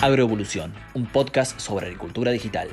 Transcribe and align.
Agroevolución, 0.00 0.72
un 0.94 1.06
podcast 1.10 1.58
sobre 1.58 1.86
agricultura 1.86 2.30
digital. 2.30 2.68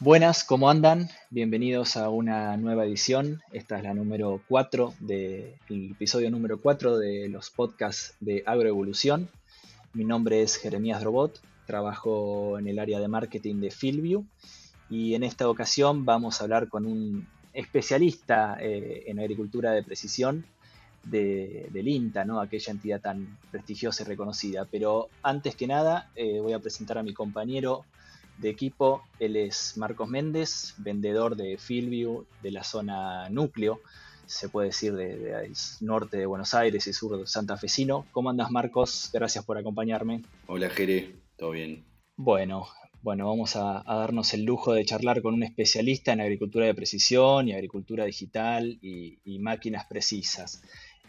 Buenas, 0.00 0.44
¿cómo 0.44 0.70
andan? 0.70 1.10
Bienvenidos 1.28 1.98
a 1.98 2.08
una 2.08 2.56
nueva 2.56 2.86
edición. 2.86 3.42
Esta 3.52 3.76
es 3.76 3.82
la 3.82 3.92
número 3.92 4.40
4 4.48 4.94
del 5.00 5.58
episodio 5.68 6.30
número 6.30 6.58
4 6.58 6.96
de 6.96 7.28
los 7.28 7.50
podcasts 7.50 8.16
de 8.18 8.42
Agroevolución. 8.46 9.28
Mi 9.92 10.06
nombre 10.06 10.40
es 10.40 10.56
Jeremías 10.56 11.02
Robot, 11.02 11.38
trabajo 11.66 12.58
en 12.58 12.66
el 12.66 12.78
área 12.78 12.98
de 12.98 13.08
marketing 13.08 13.56
de 13.60 13.70
Fieldview 13.70 14.24
y 14.88 15.16
en 15.16 15.22
esta 15.22 15.50
ocasión 15.50 16.06
vamos 16.06 16.40
a 16.40 16.44
hablar 16.44 16.70
con 16.70 16.86
un 16.86 17.28
especialista 17.52 18.56
eh, 18.58 19.04
en 19.06 19.20
agricultura 19.20 19.72
de 19.72 19.82
precisión 19.82 20.46
de, 21.04 21.68
del 21.70 21.88
INTA, 21.88 22.24
¿no? 22.24 22.40
aquella 22.40 22.72
entidad 22.72 23.00
tan 23.00 23.38
prestigiosa 23.50 24.02
y 24.02 24.06
reconocida. 24.06 24.66
Pero 24.70 25.08
antes 25.22 25.56
que 25.56 25.66
nada 25.66 26.10
eh, 26.16 26.40
voy 26.40 26.52
a 26.52 26.58
presentar 26.58 26.98
a 26.98 27.02
mi 27.02 27.12
compañero 27.12 27.84
de 28.38 28.50
equipo. 28.50 29.02
Él 29.18 29.36
es 29.36 29.76
Marcos 29.76 30.08
Méndez, 30.08 30.74
vendedor 30.78 31.36
de 31.36 31.56
Fieldview 31.56 32.26
de 32.42 32.50
la 32.50 32.64
zona 32.64 33.28
núcleo, 33.28 33.80
se 34.26 34.48
puede 34.48 34.68
decir 34.68 34.94
del 34.94 35.52
norte 35.80 36.16
de 36.16 36.26
Buenos 36.26 36.54
Aires 36.54 36.86
y 36.86 36.92
sur 36.92 37.18
de 37.18 37.26
Santa 37.26 37.56
Fecino. 37.56 38.06
¿Cómo 38.12 38.30
andas 38.30 38.50
Marcos? 38.50 39.10
Gracias 39.12 39.44
por 39.44 39.58
acompañarme. 39.58 40.22
Hola 40.46 40.70
Jere, 40.70 41.14
¿todo 41.36 41.50
bien? 41.50 41.84
Bueno, 42.16 42.66
bueno, 43.02 43.28
vamos 43.28 43.54
a, 43.56 43.82
darnos 43.86 44.32
el 44.32 44.44
lujo 44.44 44.72
de 44.72 44.84
charlar 44.84 45.20
con 45.20 45.34
un 45.34 45.42
especialista 45.42 46.12
en 46.12 46.22
agricultura 46.22 46.66
de 46.66 46.74
precisión 46.74 47.48
y 47.48 47.52
agricultura 47.52 48.04
digital 48.04 48.78
y, 48.80 49.18
máquinas 49.40 49.84
precisas. 49.86 50.62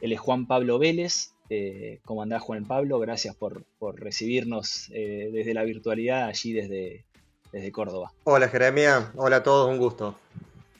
Él 0.06 0.12
es 0.12 0.20
Juan 0.20 0.46
Pablo 0.46 0.78
Vélez. 0.78 1.32
Eh, 1.50 2.00
¿Cómo 2.06 2.22
andás, 2.22 2.44
Juan 2.44 2.66
Pablo? 2.66 3.00
Gracias 3.00 3.36
por, 3.36 3.66
recibirnos 3.96 4.92
eh, 4.94 5.32
desde 5.34 5.56
la 5.56 5.64
virtualidad 5.64 6.26
allí 6.26 6.54
desde, 6.54 7.06
desde 7.52 7.72
Córdoba. 7.72 8.14
Hola, 8.24 8.48
Jeremia. 8.48 9.12
Hola 9.16 9.38
a 9.38 9.44
todos, 9.44 9.68
un 9.68 9.80
gusto. 9.80 10.16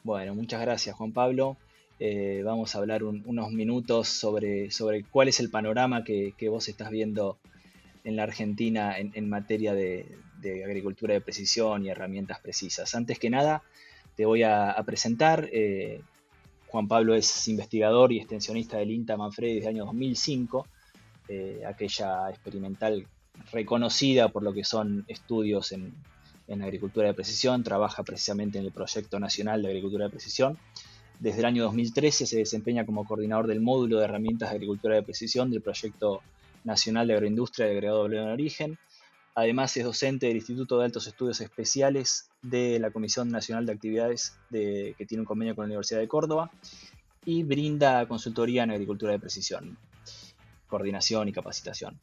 Bueno, 0.04 0.36
muchas 0.36 0.62
gracias, 0.62 0.96
Juan 0.96 1.12
Pablo. 1.12 1.58
Eh, 2.00 2.44
vamos 2.46 2.76
a 2.76 2.78
hablar 2.78 3.04
unos 3.04 3.52
minutos 3.52 4.10
sobre, 4.10 4.70
sobre 4.70 5.04
cuál 5.04 5.28
es 5.28 5.40
el 5.40 5.50
panorama 5.50 6.04
que, 6.04 6.36
vos 6.48 6.70
estás 6.70 6.92
viendo 6.92 7.40
en 8.04 8.18
la 8.18 8.24
Argentina 8.24 8.96
en 9.00 9.28
materia 9.28 9.74
de, 9.74 10.06
de 10.40 10.64
agricultura 10.64 11.16
de 11.16 11.22
precisión 11.22 11.84
y 11.84 11.90
herramientas 11.90 12.40
precisas. 12.42 12.94
Antes 12.94 13.18
que 13.18 13.32
nada, 13.32 13.64
te 14.16 14.26
voy 14.26 14.44
a, 14.44 14.76
presentar. 14.86 15.50
Eh, 15.52 16.02
Juan 16.68 16.88
Pablo 16.88 17.16
es 17.16 17.48
investigador 17.48 18.12
y 18.12 18.18
extensionista 18.18 18.78
del 18.78 18.92
INTA 18.92 19.18
Manfredi 19.18 19.56
desde 19.56 19.70
el 19.70 19.76
año 19.76 19.86
2005, 19.86 20.68
eh, 21.28 21.62
aquella 21.68 22.30
experimental 22.30 23.08
reconocida 23.52 24.30
por 24.30 24.44
lo 24.44 24.54
que 24.54 24.64
son 24.64 25.06
estudios 25.08 25.72
en, 25.72 25.94
agricultura 26.62 27.08
de 27.08 27.14
precisión, 27.14 27.64
trabaja 27.64 28.04
precisamente 28.04 28.60
en 28.60 28.66
el 28.66 28.72
Proyecto 28.72 29.20
Nacional 29.20 29.62
de 29.62 29.70
Agricultura 29.70 30.06
de 30.06 30.12
Precisión. 30.12 30.58
Desde 31.20 31.40
el 31.40 31.46
año 31.46 31.64
2013 31.64 32.28
se 32.28 32.38
desempeña 32.38 32.86
como 32.86 33.06
coordinador 33.06 33.48
del 33.48 33.62
módulo 33.62 33.98
de 33.98 34.06
herramientas 34.06 34.50
de 34.50 34.56
agricultura 34.56 34.96
de 34.96 35.04
precisión 35.04 35.50
del 35.50 35.62
Proyecto 35.62 36.22
Nacional 36.64 37.08
de 37.08 37.14
Agroindustria 37.14 37.66
de 37.66 37.72
Agregado 37.74 38.08
de 38.08 38.18
en 38.18 38.30
Origen 38.30 38.78
Además 39.38 39.76
es 39.76 39.84
docente 39.84 40.28
del 40.28 40.38
Instituto 40.38 40.80
de 40.80 40.86
Altos 40.86 41.08
Estudios 41.08 41.42
Especiales 41.42 42.30
de 42.50 42.80
la 42.80 42.92
Comisión 42.92 43.30
Nacional 43.30 43.66
de 43.66 43.74
Actividades 43.74 44.38
que 44.52 45.06
tiene 45.08 45.22
un 45.22 45.26
convenio 45.26 45.56
con 45.56 45.64
la 45.64 45.68
Universidad 45.68 46.00
de 46.00 46.08
Córdoba 46.08 46.52
y 47.26 47.44
brinda 47.44 48.08
consultoría 48.08 48.64
en 48.64 48.72
agricultura 48.72 49.12
de 49.12 49.20
precisión, 49.20 49.78
coordinación 50.68 51.28
y 51.28 51.34
capacitación. 51.34 52.00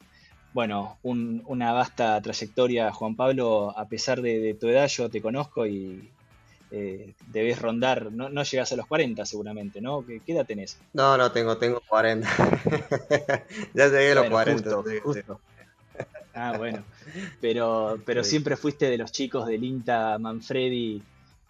Bueno, 0.53 0.97
una 1.01 1.71
vasta 1.71 2.21
trayectoria, 2.21 2.91
Juan 2.91 3.15
Pablo, 3.15 3.73
a 3.75 3.87
pesar 3.87 4.21
de, 4.21 4.55
tu 4.59 4.67
edad, 4.67 4.87
yo 4.87 5.09
te 5.09 5.21
conozco 5.21 5.65
y 5.65 6.11
eh, 6.69 7.13
debes 7.27 7.59
rondar, 7.59 8.11
no, 8.11 8.43
llegas 8.43 8.71
a 8.71 8.75
los 8.75 8.85
40 8.85 9.25
seguramente, 9.25 9.81
¿no? 9.81 10.05
¿Qué, 10.05 10.21
edad 10.27 10.45
tenés? 10.45 10.77
No, 10.93 11.17
no, 11.17 11.31
tengo, 11.31 11.57
tengo 11.57 11.81
40. 11.87 12.29
ya 13.73 13.87
llegué 13.87 14.11
a 14.11 14.15
los 14.15 14.29
40. 14.29 14.69
Ah, 16.33 16.57
bueno. 16.57 16.83
Pero, 17.39 17.99
pero 18.05 18.23
siempre 18.23 18.57
fuiste 18.57 18.89
de 18.89 18.97
los 18.97 19.11
chicos 19.11 19.45
del 19.45 19.63
INTA 19.63 20.17
Manfredi, 20.17 21.01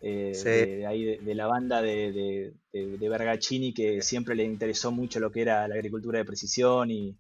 eh, 0.02 0.34
de, 0.44 0.86
ahí 0.86 1.18
de, 1.18 1.36
la 1.36 1.48
banda 1.48 1.82
de, 1.82 2.52
de, 2.74 3.10
Bergacini, 3.10 3.74
que 3.74 4.02
siempre 4.02 4.36
le 4.36 4.44
interesó 4.44 4.92
mucho 4.92 5.22
lo 5.22 5.32
que 5.32 5.42
era 5.42 5.66
la 5.68 5.76
agricultura 5.76 6.20
de 6.20 6.26
precisión 6.26 6.92
y, 6.92 7.16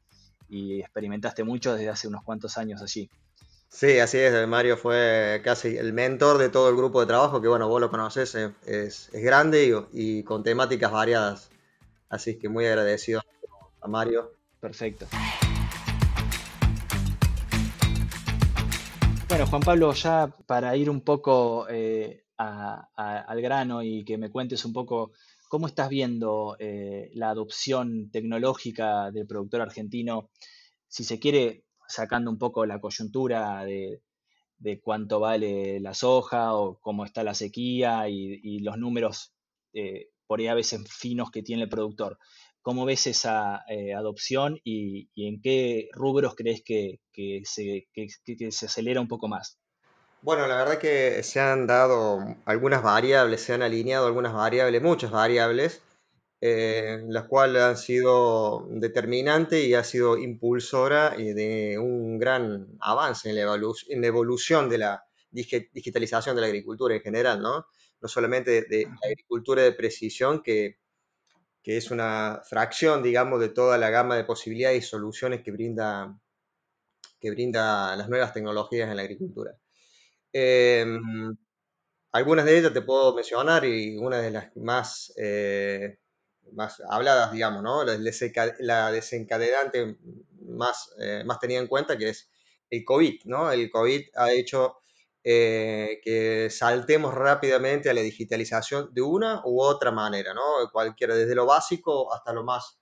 experimentaste 0.50 1.44
mucho 1.44 1.74
desde 1.74 1.90
hace 1.90 2.07
unos 2.07 2.24
cuantos 2.24 2.59
años 2.59 2.79
allí. 2.81 3.09
Sí, 3.69 3.97
así 3.97 4.19
es. 4.19 4.47
Mario 4.47 4.78
fue 4.78 5.41
casi 5.44 5.78
el 5.78 5.94
mentor 5.94 6.38
de 6.38 6.50
todo 6.50 6.69
el 6.69 6.75
grupo 6.75 7.00
de 7.00 7.07
trabajo, 7.07 7.41
que 7.41 7.47
bueno, 7.47 7.68
vos 7.68 7.81
lo 7.81 7.90
conoces, 7.90 8.35
eh, 8.35 8.51
es, 8.68 9.09
es 9.13 9.24
grande 9.24 9.66
y, 9.91 10.18
y 10.19 10.24
con 10.24 10.44
temáticas 10.44 10.91
variadas. 10.91 11.50
Así 12.07 12.38
que 12.38 12.50
muy 12.50 12.68
agradecido 12.68 13.24
a 13.81 13.88
Mario. 13.88 14.34
Perfecto. 14.59 15.07
Bueno, 19.33 19.47
Juan 19.47 19.63
Pablo, 19.63 19.94
ya 19.94 20.27
para 20.45 20.77
ir 20.77 20.91
un 20.91 21.01
poco 21.01 21.66
eh, 21.67 22.23
al 22.38 23.41
grano 23.41 23.81
y 23.81 24.05
que 24.05 24.19
me 24.19 24.29
cuentes 24.29 24.63
un 24.63 24.73
poco 24.73 25.11
cómo 25.49 25.66
estás 25.66 25.89
viendo 25.89 26.55
eh, 26.59 27.09
la 27.16 27.31
adopción 27.31 28.11
tecnológica 28.11 29.09
del 29.09 29.25
productor 29.25 29.61
argentino, 29.61 30.29
si 30.88 31.03
se 31.03 31.17
quiere, 31.17 31.66
sacando 31.88 32.29
un 32.29 32.38
poco 32.38 32.67
la 32.67 32.79
coyuntura 32.79 33.66
de, 33.66 34.03
cuánto 34.83 35.19
vale 35.19 35.79
la 35.79 35.95
soja 35.95 36.53
o 36.53 36.79
cómo 36.79 37.03
está 37.03 37.23
la 37.23 37.33
sequía 37.33 38.07
y, 38.09 38.59
los 38.59 38.77
números 38.77 39.33
eh, 39.73 40.09
por 40.27 40.41
ahí 40.41 40.47
a 40.47 40.53
veces 40.53 40.83
finos 40.88 41.31
que 41.31 41.41
tiene 41.41 41.63
el 41.63 41.69
productor. 41.69 42.19
¿Cómo 42.63 42.85
ves 42.85 43.07
esa 43.07 43.66
eh, 43.68 43.94
adopción 43.94 44.57
y, 44.63 45.09
en 45.18 45.41
qué 45.41 45.90
rubros 45.91 46.34
crees 46.34 46.63
que, 46.63 47.01
se, 47.44 47.88
se, 48.51 48.66
acelera 48.66 49.01
un 49.01 49.09
poco 49.09 49.28
más? 49.28 49.59
Bueno, 50.22 50.47
la 50.47 50.56
verdad 50.56 50.78
que 50.78 51.22
se 51.24 51.41
han 51.41 51.68
dado 51.68 52.19
algunas 52.46 52.81
variables, 52.81 53.41
se 53.41 53.51
han 53.51 53.63
alineado 53.63 54.07
algunas 54.07 54.31
variables, 54.31 54.81
muchas 54.81 55.12
variables, 55.12 55.81
eh, 56.40 57.03
las 57.09 57.25
cuales 57.25 57.62
han 57.63 57.75
sido 57.75 58.66
determinantes 58.69 59.62
y 59.66 59.74
ha 59.74 59.84
sido 59.84 60.18
impulsora 60.18 61.16
eh, 61.18 61.34
de 61.34 61.78
un 61.78 62.18
gran 62.18 62.78
avance 62.80 63.30
en 63.30 63.35
la, 63.35 63.56
en 63.90 64.01
la 64.01 64.07
evolución 64.07 64.69
de 64.69 64.78
la 64.78 65.03
digitalización 65.31 66.38
de 66.38 66.41
la 66.41 66.47
agricultura 66.47 66.95
en 66.95 67.01
general, 67.01 67.41
¿no? 67.41 67.66
No 68.00 68.07
solamente 68.07 68.62
de 68.62 68.84
la 68.85 69.07
agricultura 69.09 69.63
de 69.63 69.74
precisión, 69.74 70.41
que 70.41 70.78
que 71.63 71.78
es 71.78 71.91
una 71.91 72.41
fracción, 72.44 73.01
digamos, 73.01 73.40
de 73.40 73.50
toda 73.50 73.78
la 73.78 73.90
gama 73.90 74.18
de 74.18 74.25
posibilidades 74.25 74.84
y 74.84 74.88
soluciones 74.88 75.41
que 75.41 75.51
brinda, 75.51 76.19
que 77.19 77.31
brinda 77.31 77.96
las 77.96 78.09
nuevas 78.09 78.34
tecnologías 78.34 78.90
en 78.90 78.97
la 78.97 79.03
agricultura. 79.03 79.56
Em, 80.34 81.35
algunas 82.12 82.46
de 82.46 82.59
ellas 82.59 82.74
te 82.74 82.81
puedo 82.81 83.16
mencionar 83.16 83.66
y 83.66 83.97
una 83.97 84.19
de 84.19 84.31
las 84.31 84.56
más, 84.57 85.13
eh, 85.18 86.00
más 86.51 86.81
habladas, 86.90 87.31
digamos, 87.31 87.63
¿no? 87.63 87.84
la, 87.85 88.91
desencadenante 88.91 89.97
más, 90.41 90.94
eh, 91.00 91.24
más 91.25 91.40
tenida 91.40 91.59
en 91.59 91.68
cuenta, 91.68 91.97
que 91.97 92.09
es 92.09 92.30
el 92.69 92.84
COVID, 92.84 93.22
¿no? 93.25 93.51
El 93.51 93.72
COVID 93.72 94.01
ha 94.16 94.31
hecho 94.34 94.82
eh, 95.25 96.01
que 96.03 96.50
saltemos 96.50 97.13
rápidamente 97.13 97.89
a 97.89 97.94
la 97.94 98.01
digitalización 98.01 98.94
de 98.94 99.01
una 99.01 99.41
u 99.45 99.61
otra 99.61 99.89
manera, 99.89 100.33
¿no? 100.33 100.42
Cualquiera, 100.69 101.15
desde 101.15 101.33
lo 101.33 101.45
básico 101.45 102.13
hasta 102.13 102.33
lo 102.33 102.44
más, 102.44 102.77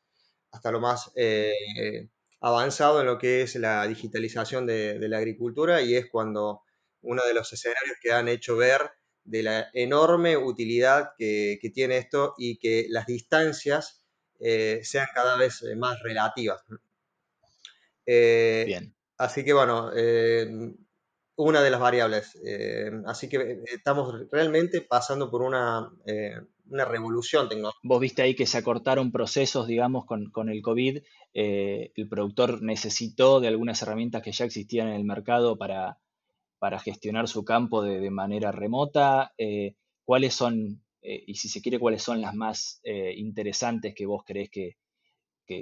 hasta 0.51 0.71
lo 0.71 0.79
más 0.79 1.11
eh, 1.15 2.09
avanzado 2.39 3.01
en 3.01 3.05
lo 3.05 3.19
que 3.19 3.43
es 3.43 3.55
la 3.57 3.85
digitalización 3.85 4.65
de, 4.65 4.97
la 5.07 5.19
agricultura 5.19 5.83
y 5.83 5.95
es 5.95 6.09
cuando 6.09 6.63
uno 7.03 7.23
de 7.25 7.35
los 7.35 7.53
escenarios 7.53 7.97
que 8.01 8.11
han 8.11 8.27
hecho 8.27 8.57
ver 8.57 8.89
de 9.23 9.43
la 9.43 9.67
enorme 9.73 10.35
utilidad 10.35 11.11
que, 11.19 11.59
tiene 11.75 11.97
esto 11.97 12.33
y 12.39 12.57
que 12.57 12.87
las 12.89 13.05
distancias 13.05 14.03
eh, 14.39 14.79
sean 14.81 15.09
cada 15.13 15.37
vez 15.37 15.63
más 15.77 16.01
relativas. 16.01 16.63
Bien. 18.03 18.95
Así 19.17 19.45
que 19.45 19.53
bueno, 19.53 19.91
una 21.43 21.61
de 21.61 21.69
las 21.69 21.79
variables. 21.79 22.39
Eh, 22.45 22.91
así 23.05 23.27
que 23.27 23.37
eh, 23.37 23.63
estamos 23.73 24.13
realmente 24.31 24.81
pasando 24.81 25.29
por 25.29 25.41
una, 25.41 25.89
eh, 26.05 26.35
una, 26.69 26.85
revolución 26.85 27.49
tecnológica. 27.49 27.79
Vos 27.83 27.99
viste 27.99 28.21
ahí 28.21 28.35
que 28.35 28.45
se 28.45 28.57
acortaron 28.57 29.11
procesos, 29.11 29.67
digamos, 29.67 30.05
con, 30.05 30.49
el 30.49 30.61
COVID. 30.61 30.99
el 31.33 32.09
productor 32.09 32.61
necesitó 32.61 33.39
de 33.39 33.47
algunas 33.47 33.81
herramientas 33.81 34.21
que 34.21 34.31
ya 34.31 34.45
existían 34.45 34.87
en 34.89 34.95
el 34.95 35.03
mercado 35.03 35.57
para, 35.57 35.99
para 36.59 36.79
gestionar 36.79 37.27
su 37.27 37.43
campo 37.43 37.81
de, 37.81 38.09
manera 38.11 38.51
remota. 38.51 39.33
¿Cuáles 40.03 40.33
son, 40.33 40.83
y 41.01 41.35
si 41.35 41.49
se 41.49 41.61
quiere, 41.61 41.79
cuáles 41.79 42.03
son 42.03 42.21
las 42.21 42.35
más 42.35 42.81
interesantes 42.83 43.93
que 43.95 44.05
vos 44.05 44.23
crees 44.25 44.49
que, 44.49 44.77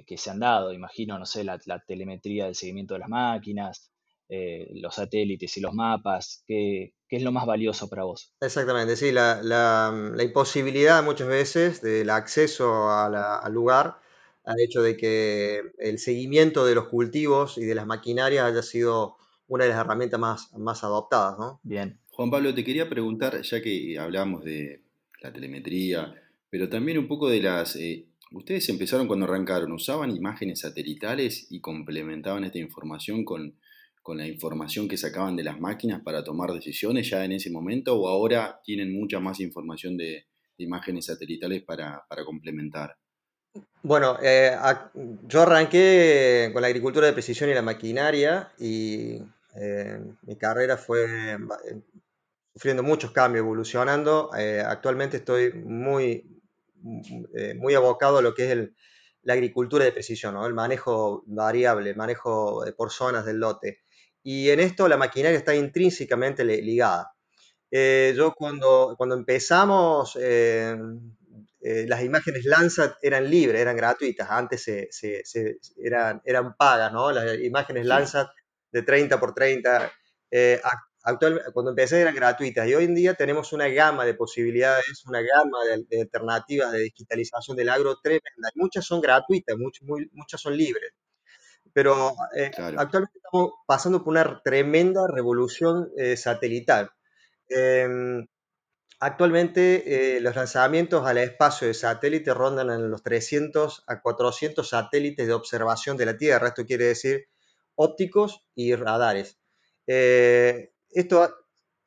que, 0.06 0.18
se 0.18 0.30
han 0.30 0.40
dado. 0.40 0.74
Imagino, 0.74 1.18
no 1.18 1.26
sé, 1.26 1.44
la, 1.44 1.58
telemetría 1.88 2.46
del 2.46 2.56
seguimiento 2.56 2.94
de 2.94 3.02
las 3.02 3.10
máquinas, 3.10 3.92
eh, 4.31 4.70
los 4.76 4.94
satélites 4.94 5.58
y 5.58 5.62
los 5.62 5.74
mapas. 5.74 6.44
¿qué, 6.48 6.94
es 7.10 7.24
lo 7.24 7.31
más 7.31 7.48
valioso 7.48 7.90
para 7.90 8.04
vos? 8.04 8.31
Exactamente, 8.40 8.96
sí, 8.96 9.12
la, 9.12 9.92
imposibilidad 10.22 11.04
muchas 11.04 11.28
veces 11.28 11.81
del 11.81 12.12
acceso 12.12 12.92
al 12.92 13.52
lugar 13.52 13.98
ha 14.46 14.54
hecho 14.64 14.84
de 14.84 14.96
que 14.98 15.62
el 15.80 15.98
seguimiento 15.98 16.66
de 16.66 16.76
los 16.76 16.88
cultivos 16.90 17.58
y 17.58 17.66
de 17.66 17.74
las 17.74 17.88
maquinarias 17.88 18.46
haya 18.46 18.62
sido 18.62 19.18
una 19.48 19.64
de 19.64 19.72
las 19.72 19.80
herramientas 19.80 20.20
más, 20.20 20.54
más 20.58 20.84
adoptadas, 20.84 21.40
¿no? 21.40 21.60
Bien. 21.64 22.00
Juan 22.12 22.30
Pablo, 22.30 22.54
te 22.54 22.64
quería 22.64 22.88
preguntar, 22.88 23.42
ya 23.42 23.62
que 23.62 23.98
hablamos 23.98 24.44
de 24.44 24.84
la 25.22 25.34
telemetría, 25.34 26.14
pero 26.50 26.70
también 26.70 27.00
un 27.00 27.08
poco 27.08 27.30
de 27.30 27.42
las... 27.42 27.76
Eh, 27.76 28.06
ustedes 28.31 28.70
empezaron 28.70 29.08
cuando 29.08 29.26
arrancaron, 29.26 29.72
¿usaban 29.72 30.16
imágenes 30.16 30.60
satelitales 30.60 31.48
y 31.50 31.62
complementaban 31.62 32.44
esta 32.44 32.60
información 32.60 33.26
con, 33.26 33.56
la 34.17 34.27
información 34.27 34.88
que 34.88 34.97
sacaban 34.97 35.35
de 35.35 35.44
las 35.44 35.59
máquinas 35.59 36.01
para 36.01 36.23
tomar 36.23 36.51
decisiones 36.51 37.09
ya 37.09 37.23
en 37.25 37.33
ese 37.33 37.51
momento 37.51 38.00
o 38.00 38.07
ahora 38.07 38.59
tienen 38.63 38.94
mucha 38.94 39.19
más 39.19 39.39
información 39.39 39.97
de, 39.97 40.25
imágenes 40.59 41.06
satelitales 41.06 41.63
para, 41.63 42.06
complementar? 42.25 42.95
Bueno, 43.81 44.17
eh, 44.21 44.56
yo 45.27 45.41
arranqué 45.41 46.50
con 46.53 46.61
la 46.61 46.67
agricultura 46.67 47.07
de 47.07 47.13
precisión 47.13 47.50
y 47.50 47.53
la 47.53 47.61
maquinaria 47.61 48.51
y 48.59 49.21
eh, 49.56 50.00
mi 50.23 50.38
carrera 50.38 50.77
fue 50.77 51.38
sufriendo 52.53 52.83
muchos 52.83 53.11
cambios, 53.11 53.44
evolucionando. 53.44 54.31
actualmente 54.65 55.17
estoy 55.17 55.53
muy, 55.53 56.41
eh, 57.35 57.56
muy 57.56 57.73
abocado 57.73 58.19
a 58.19 58.21
lo 58.21 58.33
que 58.33 58.51
es 58.51 58.69
la 59.23 59.33
agricultura 59.33 59.85
de 59.85 59.91
precisión, 59.91 60.38
el 60.44 60.53
manejo 60.53 61.23
variable, 61.25 61.91
el 61.91 61.95
manejo 61.95 62.63
por 62.77 62.91
zonas 62.91 63.25
del 63.25 63.38
lote. 63.38 63.83
Y 64.24 64.50
en 64.50 64.60
esto 64.60 64.88
la 64.88 64.98
maquinaria 64.98 65.38
está 65.38 65.56
intrínsecamente 65.56 66.44
ligada. 66.44 67.13
Eh, 67.71 68.13
yo 68.16 68.33
cuando, 68.33 68.95
cuando 68.98 69.16
empezamos, 69.16 70.18
eh, 70.19 70.75
las 71.62 72.04
imágenes 72.04 72.45
Landsat 72.45 72.98
eran 73.01 73.30
libres, 73.30 73.62
eran 73.62 73.75
gratuitas, 73.75 74.30
antes 74.30 74.63
se, 74.63 74.89
eran, 75.77 76.21
eran 76.25 76.56
pagas, 76.56 76.92
¿no? 76.92 77.12
Las 77.12 77.39
imágenes 77.39 77.86
Landsat 77.86 78.30
de 78.71 78.81
30 78.81 79.19
por 79.19 79.33
30 79.33 79.92
cuando 81.54 81.71
empecé 81.71 82.01
eran 82.01 82.16
gratuitas 82.16 82.68
y 82.68 82.75
hoy 82.75 82.86
en 82.86 82.95
día 82.95 83.13
tenemos 83.13 83.54
una 83.54 83.68
gama 83.68 84.06
de 84.06 84.13
posibilidades, 84.13 85.06
una 85.06 85.21
gama 85.21 85.60
de, 85.89 86.01
alternativas 86.01 86.71
de 86.71 86.80
digitalización 86.80 87.56
del 87.57 87.69
agro 87.69 87.98
tremenda. 88.01 88.50
Muchas 88.56 88.86
son 88.86 89.01
gratuitas, 89.01 89.56
muchas 89.57 90.42
son 90.42 90.57
libres. 90.57 90.92
Pero 91.71 92.13
eh, 92.36 92.51
actualmente 92.77 93.19
pasando 93.66 94.04
por 94.04 94.12
una 94.12 94.42
tremenda 94.44 95.08
revolución 95.08 95.90
eh, 95.98 96.18
satelital. 96.18 96.92
Em, 97.48 98.28
actualmente 99.00 100.18
eh, 100.18 100.22
los 100.22 100.36
lanzamientos 100.36 101.06
al 101.06 101.18
espacio 101.20 101.68
de 101.68 101.74
satélite 101.74 102.34
rondan 102.34 102.70
en 102.70 102.92
los 102.92 103.04
300 103.04 103.84
a 103.88 104.02
400 104.02 104.68
satélites 104.68 105.28
de 105.28 105.34
observación 105.34 105.98
de 105.98 106.06
la 106.06 106.18
Tierra. 106.18 106.50
Esto 106.50 106.66
quiere 106.66 106.86
decir 106.86 107.28
ópticos 107.76 108.44
y 108.56 108.76
radares 108.76 109.38
esto 110.92 111.30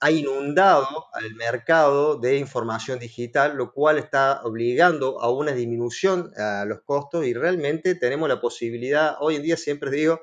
ha 0.00 0.10
inundado 0.10 1.06
al 1.12 1.34
mercado 1.34 2.18
de 2.18 2.36
información 2.36 2.98
digital, 2.98 3.56
lo 3.56 3.72
cual 3.72 3.98
está 3.98 4.40
obligando 4.42 5.20
a 5.20 5.30
una 5.30 5.52
disminución 5.52 6.32
a 6.36 6.64
los 6.64 6.82
costos 6.82 7.24
y 7.24 7.34
realmente 7.34 7.94
tenemos 7.94 8.28
la 8.28 8.40
posibilidad, 8.40 9.16
hoy 9.20 9.36
en 9.36 9.42
día 9.42 9.56
siempre 9.56 9.90
digo, 9.90 10.20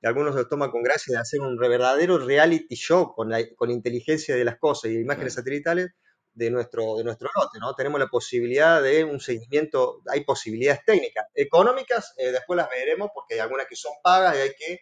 y 0.00 0.06
algunos 0.06 0.34
lo 0.34 0.46
toman 0.46 0.70
con 0.70 0.82
gracia, 0.82 1.14
de 1.14 1.20
hacer 1.20 1.40
un 1.40 1.56
verdadero 1.56 2.18
reality 2.18 2.74
show 2.76 3.12
con 3.14 3.30
la, 3.30 3.40
con 3.56 3.70
inteligencia 3.70 4.36
de 4.36 4.44
las 4.44 4.58
cosas 4.58 4.90
y 4.90 4.98
imágenes 4.98 5.34
satelitales 5.34 5.90
de 6.32 6.50
nuestro, 6.50 6.96
de 6.96 7.04
nuestro 7.04 7.28
lote, 7.34 7.58
¿no? 7.58 7.74
Tenemos 7.74 7.98
la 7.98 8.06
posibilidad 8.06 8.80
de 8.80 9.02
un 9.02 9.18
seguimiento, 9.18 10.02
hay 10.06 10.24
posibilidades 10.24 10.84
técnicas, 10.84 11.26
económicas, 11.34 12.14
eh, 12.16 12.30
después 12.30 12.56
las 12.56 12.70
veremos 12.70 13.10
porque 13.12 13.34
hay 13.34 13.40
algunas 13.40 13.66
que 13.66 13.74
son 13.74 13.92
pagas 14.02 14.36
y 14.36 14.40
hay 14.40 14.52
que 14.56 14.80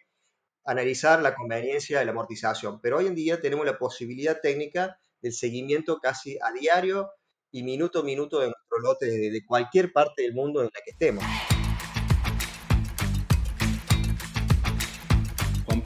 analizar 0.65 1.21
la 1.21 1.33
conveniencia 1.33 1.99
de 1.99 2.05
la 2.05 2.11
amortización. 2.11 2.79
Pero 2.79 2.97
hoy 2.97 3.07
en 3.07 3.15
día 3.15 3.41
tenemos 3.41 3.65
la 3.65 3.79
posibilidad 3.79 4.39
técnica 4.39 4.99
del 5.21 5.33
seguimiento 5.33 5.97
casi 5.99 6.37
a 6.41 6.51
diario 6.51 7.09
y 7.51 7.63
minuto 7.63 8.01
a 8.01 8.03
minuto 8.03 8.39
de 8.39 8.47
nuestro 8.47 8.79
lote 8.79 9.07
de, 9.07 9.45
cualquier 9.47 9.91
parte 9.91 10.21
del 10.21 10.33
mundo 10.33 10.61
en 10.61 10.65
la 10.65 10.81
que 10.83 10.91
estemos. 10.91 11.23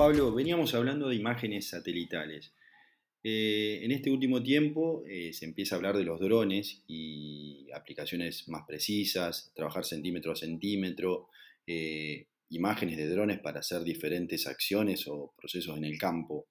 Pablo, 0.01 0.33
veníamos 0.33 0.74
hablando 0.74 1.09
de 1.09 1.15
imágenes 1.15 1.69
satelitales. 1.69 2.56
Eh, 3.24 3.81
en 3.83 3.92
este 3.92 4.09
último 4.09 4.42
tiempo 4.42 5.03
eh, 5.07 5.31
se 5.31 5.45
empieza 5.45 5.75
a 5.75 5.77
hablar 5.77 5.95
de 5.95 6.03
los 6.03 6.19
drones 6.19 6.83
y 6.88 7.68
aplicaciones 7.71 8.50
más 8.50 8.63
precisas, 8.68 9.51
trabajar 9.53 9.86
centímetro 9.86 10.31
a 10.31 10.36
centímetro, 10.36 11.27
eh, 11.68 12.30
imágenes 12.50 12.98
de 12.98 13.09
drones 13.09 13.38
para 13.42 13.59
hacer 13.59 13.83
diferentes 13.83 14.48
acciones 14.48 15.07
o 15.07 15.36
procesos 15.38 15.77
en 15.77 15.86
el 15.86 16.00
campo. 16.00 16.47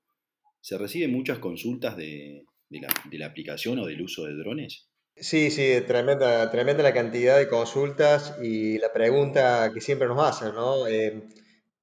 ¿Se 0.60 0.78
reciben 0.78 1.10
muchas 1.10 1.40
consultas 1.40 1.96
de, 1.96 2.44
la, 2.68 3.26
aplicación 3.26 3.80
o 3.80 3.86
del 3.86 4.00
uso 4.00 4.26
de 4.26 4.36
drones? 4.36 4.86
Sí, 5.16 5.50
sí, 5.50 5.72
tremenda, 5.88 6.48
tremenda 6.52 6.84
la 6.84 6.94
cantidad 6.94 7.36
de 7.36 7.48
consultas 7.48 8.36
y 8.40 8.78
la 8.78 8.92
pregunta 8.92 9.72
que 9.74 9.80
siempre 9.80 10.06
nos 10.06 10.22
hacen, 10.22 10.54
¿no? 10.54 10.86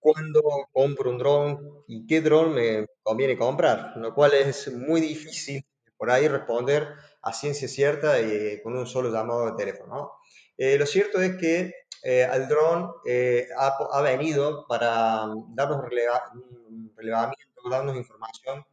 Eh, 0.07 0.13
¿Cuándo 0.13 0.41
compro 0.71 1.09
un 1.09 1.17
dron 1.17 1.83
y 1.87 2.05
qué 2.07 2.21
dron 2.21 2.53
me 2.53 2.87
conviene 3.03 3.37
comprar? 3.37 3.93
Lo 3.97 4.13
cual 4.13 4.33
es 4.33 4.71
muy 4.73 5.01
difícil 5.01 5.65
por 5.97 6.11
ahí 6.11 6.27
responder 6.27 6.87
a 7.21 7.33
ciencia 7.33 7.67
cierta 7.67 8.21
y 8.21 8.61
con 8.61 8.77
un 8.77 8.87
solo 8.87 9.11
llamado 9.11 9.47
de 9.47 9.57
teléfono. 9.57 10.11
Eh, 10.57 10.77
lo 10.77 10.85
cierto 10.85 11.19
es 11.21 11.37
que 11.37 11.73
eh, 12.03 12.23
al 12.23 12.47
dron 12.47 12.91
eh, 13.05 13.47
ha, 13.57 14.01
venido 14.01 14.65
para 14.67 15.27
darnos 15.49 15.83
un 15.83 16.93
relevamiento, 16.95 17.69
darnos 17.69 17.97
información 17.97 18.63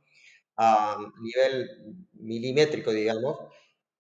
a 0.57 0.97
nivel 1.21 1.69
milimétrico, 2.13 2.93
digamos, 2.93 3.39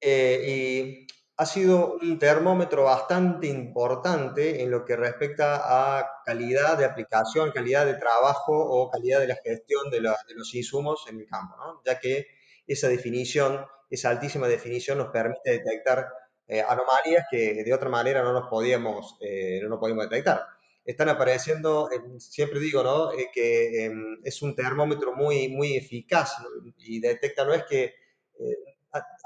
y 0.00 1.06
ha 1.36 1.46
sido 1.46 1.98
un 2.00 2.18
termómetro 2.18 2.84
bastante 2.84 3.48
importante 3.48 4.62
en 4.62 4.70
lo 4.70 4.84
que 4.84 4.94
respecta 4.94 5.98
a 5.98 6.22
calidad 6.24 6.78
de 6.78 6.84
aplicación, 6.84 7.50
calidad 7.50 7.86
de 7.86 7.94
trabajo 7.94 8.52
o 8.56 8.88
calidad 8.88 9.20
de 9.20 9.28
la 9.28 9.36
gestión 9.42 9.90
de, 9.90 10.00
los 10.00 10.54
insumos 10.54 11.04
en 11.08 11.20
el 11.20 11.26
campo, 11.26 11.56
ya 11.84 11.98
que 11.98 12.26
esa 12.66 12.88
definición, 12.88 13.66
esa 13.90 14.10
altísima 14.10 14.46
definición 14.46 14.98
nos 14.98 15.08
permite 15.08 15.58
detectar 15.58 16.08
eh, 16.46 16.62
anomalías 16.62 17.26
que 17.30 17.64
de 17.64 17.74
otra 17.74 17.88
manera 17.88 18.22
no 18.22 18.32
nos 18.32 18.48
podíamos, 18.48 19.16
eh, 19.20 19.60
no 19.68 19.80
podíamos 19.80 20.08
detectar. 20.08 20.42
Están 20.84 21.08
apareciendo, 21.08 21.88
siempre 22.18 22.60
digo, 22.60 22.82
¿no? 22.82 23.10
Eh, 23.12 23.30
que 23.32 23.86
em, 23.86 24.20
es 24.22 24.40
un 24.42 24.54
termómetro 24.54 25.14
muy, 25.16 25.48
muy 25.48 25.76
eficaz 25.76 26.36
y 26.78 27.00
detecta, 27.00 27.44
no 27.44 27.54
es 27.54 27.64
que 27.64 27.94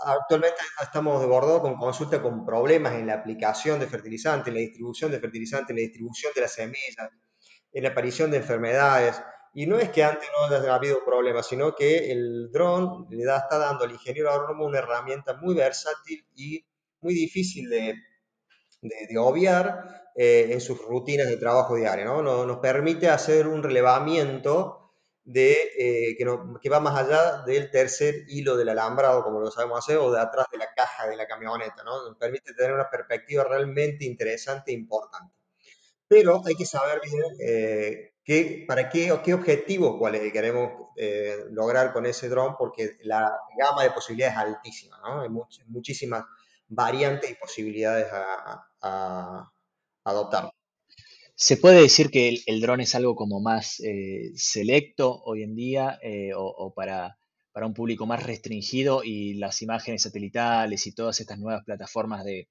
actualmente 0.05 0.59
estamos 0.81 1.21
desbordados 1.21 1.61
con 1.61 1.77
consulta 1.77 2.23
con 2.23 2.45
problemas 2.45 2.95
en 2.95 3.07
la 3.07 3.15
aplicación 3.15 3.79
de 3.81 3.87
fertilizantes, 3.87 4.49
en 4.49 4.55
la 4.55 4.61
distribución 4.61 5.11
de 5.11 5.21
fertilizantes, 5.21 5.71
en 5.71 5.77
la 5.77 5.83
distribución 5.83 6.33
de 6.35 6.41
las 6.41 6.53
semillas, 6.53 7.11
en 7.73 7.83
la 7.83 7.91
aparición 7.91 8.31
de 8.31 8.39
enfermedades. 8.39 9.23
Y 9.55 9.67
no 9.67 9.79
es 9.79 9.91
que 9.91 10.05
antes 10.05 10.29
no 10.33 10.57
haya 10.57 10.75
habido 10.75 11.05
problemas, 11.05 11.47
sino 11.47 11.75
que 11.75 12.13
el 12.13 12.51
dron 12.53 13.07
le 13.11 13.25
da, 13.25 13.39
está 13.39 13.59
dando 13.59 13.85
al 13.85 13.93
ingeniero 13.93 14.31
agrónomo 14.31 14.67
una 14.67 14.79
herramienta 14.79 15.35
muy 15.35 15.55
versátil 15.55 16.27
y 16.37 16.65
muy 17.01 17.15
difícil 17.15 17.69
de, 17.69 17.95
de, 18.83 19.19
obviar 19.19 20.11
eh, 20.15 20.49
en 20.51 20.61
sus 20.61 20.81
rutinas 20.83 21.29
de 21.29 21.37
trabajo 21.37 21.77
diario. 21.77 22.05
¿no? 22.05 22.47
Nos, 22.47 22.59
permite 22.59 23.09
hacer 23.09 23.47
un 23.47 23.63
relevamiento 23.63 24.78
de, 25.29 25.53
eh, 25.77 26.17
que, 26.17 26.27
que, 26.63 26.71
va 26.71 26.81
más 26.81 26.99
allá 26.99 27.43
del 27.45 27.71
tercer 27.71 28.25
hilo 28.29 28.57
del 28.57 28.71
alambrado, 28.71 29.23
como 29.23 29.41
lo 29.41 29.51
sabemos 29.51 29.79
hacer, 29.79 29.99
o 29.99 30.11
de 30.11 30.19
atrás 30.19 30.47
de 30.51 30.57
la 30.57 30.73
caja 30.75 31.07
de 31.07 31.17
la 31.17 31.27
camioneta. 31.27 31.85
¿no? 31.85 32.09
Nos 32.09 32.17
permite 32.17 32.55
tener 32.55 32.73
una 32.73 32.89
perspectiva 32.89 33.45
realmente 33.45 34.07
interesante 34.07 34.71
e 34.71 34.75
importante. 34.75 35.35
Pero 36.09 36.41
hay 36.47 36.55
que 36.55 36.65
saber 36.65 37.03
bien 37.05 37.23
eh, 37.41 38.15
qué, 38.25 38.65
para 38.67 38.89
qué, 38.89 39.13
qué 39.23 39.35
objetivo 39.35 39.99
cuál 39.99 40.19
queremos 40.33 40.73
lograr 41.51 41.93
con 41.93 42.07
ese 42.07 42.31
dron, 42.31 42.57
porque 42.57 42.97
la 43.03 43.39
gama 43.59 43.83
de 43.83 43.91
posibilidades 43.91 44.35
es 44.35 44.43
altísima. 44.43 44.99
¿no? 45.05 45.21
Hay 45.21 45.29
muchísimas 45.67 46.25
variantes 46.69 47.31
y 47.31 47.35
posibilidades 47.35 48.07
a, 48.11 49.53
adoptar. 50.05 50.51
¿Se 51.41 51.57
puede 51.57 51.83
decir 51.83 52.11
que 52.11 52.43
el, 52.47 52.61
dron 52.61 52.81
es 52.81 52.97
algo 52.97 53.15
como 53.15 53.41
más 53.41 53.79
eh, 53.79 54.33
selecto 54.35 55.23
hoy 55.25 55.45
en 55.45 55.55
día 55.55 55.97
eh, 56.03 56.33
o, 56.35 56.75
para, 56.75 57.17
un 57.55 57.75
público 57.75 58.07
más 58.07 58.25
restringido 58.25 59.05
y 59.05 59.35
las 59.35 59.63
imágenes 59.63 60.03
satelitales 60.03 60.89
y 60.89 60.95
todas 60.97 61.21
estas 61.21 61.39
nuevas 61.39 61.65
plataformas 61.65 62.25
de, 62.25 62.49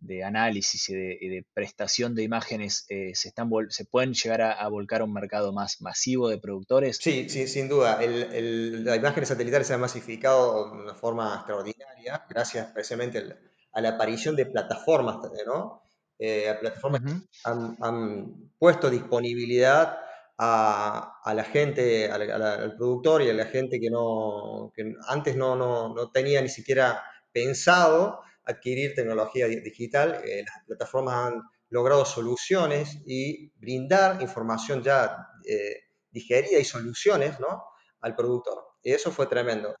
de 0.00 0.24
análisis 0.24 0.90
y 0.90 0.94
de, 0.94 1.46
prestación 1.54 2.14
de 2.14 2.24
imágenes 2.24 2.84
eh, 2.90 3.12
se, 3.14 3.28
están, 3.28 3.48
se 3.70 3.86
pueden 3.86 4.12
llegar 4.12 4.42
a, 4.42 4.68
volcar 4.68 5.00
a 5.00 5.04
un 5.04 5.14
mercado 5.14 5.54
más 5.54 5.80
masivo 5.80 6.28
de 6.28 6.36
productores? 6.36 6.98
Sí, 7.00 7.30
sí 7.30 7.48
sin 7.48 7.66
duda. 7.66 7.98
El, 8.02 8.84
las 8.84 8.98
imágenes 8.98 9.30
satelitales 9.30 9.68
se 9.68 9.72
han 9.72 9.80
masificado 9.80 10.70
de 10.76 10.82
una 10.82 10.94
forma 10.94 11.34
extraordinaria, 11.34 12.26
gracias 12.28 12.66
especialmente 12.66 13.24
a 13.72 13.80
la 13.80 13.88
aparición 13.88 14.36
de 14.36 14.44
plataformas, 14.44 15.16
¿no? 15.46 15.87
Eh, 16.18 16.52
plataformas 16.60 17.02
que 17.02 17.10
han, 17.44 18.50
puesto 18.58 18.90
disponibilidad 18.90 19.98
a, 20.36 21.32
la 21.34 21.44
gente, 21.44 22.10
al, 22.10 22.76
productor 22.76 23.22
y 23.22 23.30
a 23.30 23.34
la 23.34 23.46
gente 23.46 23.78
que, 23.78 23.90
no, 23.90 24.72
que 24.74 24.94
antes 25.06 25.36
no, 25.36 25.54
no, 25.56 25.94
no 25.94 26.10
tenía 26.10 26.40
ni 26.42 26.48
siquiera 26.48 27.02
pensado 27.32 28.20
adquirir 28.48 28.94
tecnología 28.94 29.46
digital. 29.46 30.20
Eh, 30.24 30.42
las 30.44 30.64
plataformas 30.66 31.14
han 31.14 31.42
logrado 31.70 32.04
soluciones 32.04 32.98
y 33.06 33.50
brindar 33.56 34.20
información 34.22 34.82
ya 34.82 35.28
eh, 35.44 35.82
digerida 36.10 36.58
y 36.58 36.64
soluciones 36.64 37.38
¿no? 37.38 37.62
al 38.00 38.16
productor. 38.16 38.64
Y 38.82 38.92
eso 38.92 39.10
fue 39.10 39.26
tremendo. 39.26 39.74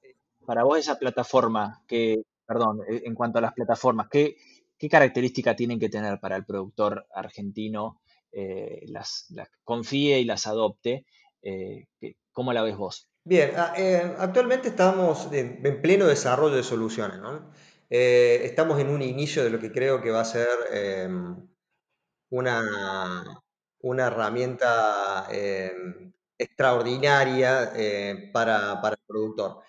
Para 0.46 0.64
vos 0.64 0.78
esa 0.78 0.98
plataforma, 0.98 1.82
que, 1.86 2.22
perdón, 2.46 2.80
eh, 2.88 3.02
en 3.04 3.14
cuanto 3.14 3.38
a 3.38 3.42
las 3.42 3.54
plataformas, 3.54 4.08
¿qué, 4.10 4.36
qué 4.78 4.88
características 4.88 5.56
tienen 5.56 5.78
que 5.78 5.88
tener 5.88 6.20
para 6.20 6.36
el 6.36 6.44
productor 6.44 7.06
argentino 7.14 8.00
las, 8.86 9.26
confíe 9.64 10.20
y 10.20 10.24
las 10.24 10.46
adopte? 10.46 11.06
¿Cómo 12.32 12.52
la 12.52 12.62
ves 12.62 12.76
vos? 12.76 13.08
Bien, 13.24 13.52
ah, 13.56 13.74
actualmente 14.18 14.68
estamos 14.68 15.28
en, 15.32 15.60
en, 15.64 15.82
pleno 15.82 16.06
desarrollo 16.06 16.56
de 16.56 16.62
soluciones. 16.62 17.18
¿no? 17.18 17.52
Eh, 17.90 18.42
estamos 18.44 18.78
en 18.80 18.88
un 18.88 19.02
inicio 19.02 19.44
de 19.44 19.50
lo 19.50 19.58
que 19.58 19.72
creo 19.72 20.02
que 20.02 20.10
va 20.10 20.20
a 20.20 20.24
ser 20.24 20.48
em, 20.72 21.36
una, 22.30 23.42
una 23.80 24.06
herramienta 24.06 25.26
em, 25.30 26.12
extraordinaria 26.38 27.72
eh, 27.76 28.30
para, 28.32 28.80
para, 28.80 28.94
el 28.96 29.02
productor. 29.06 29.62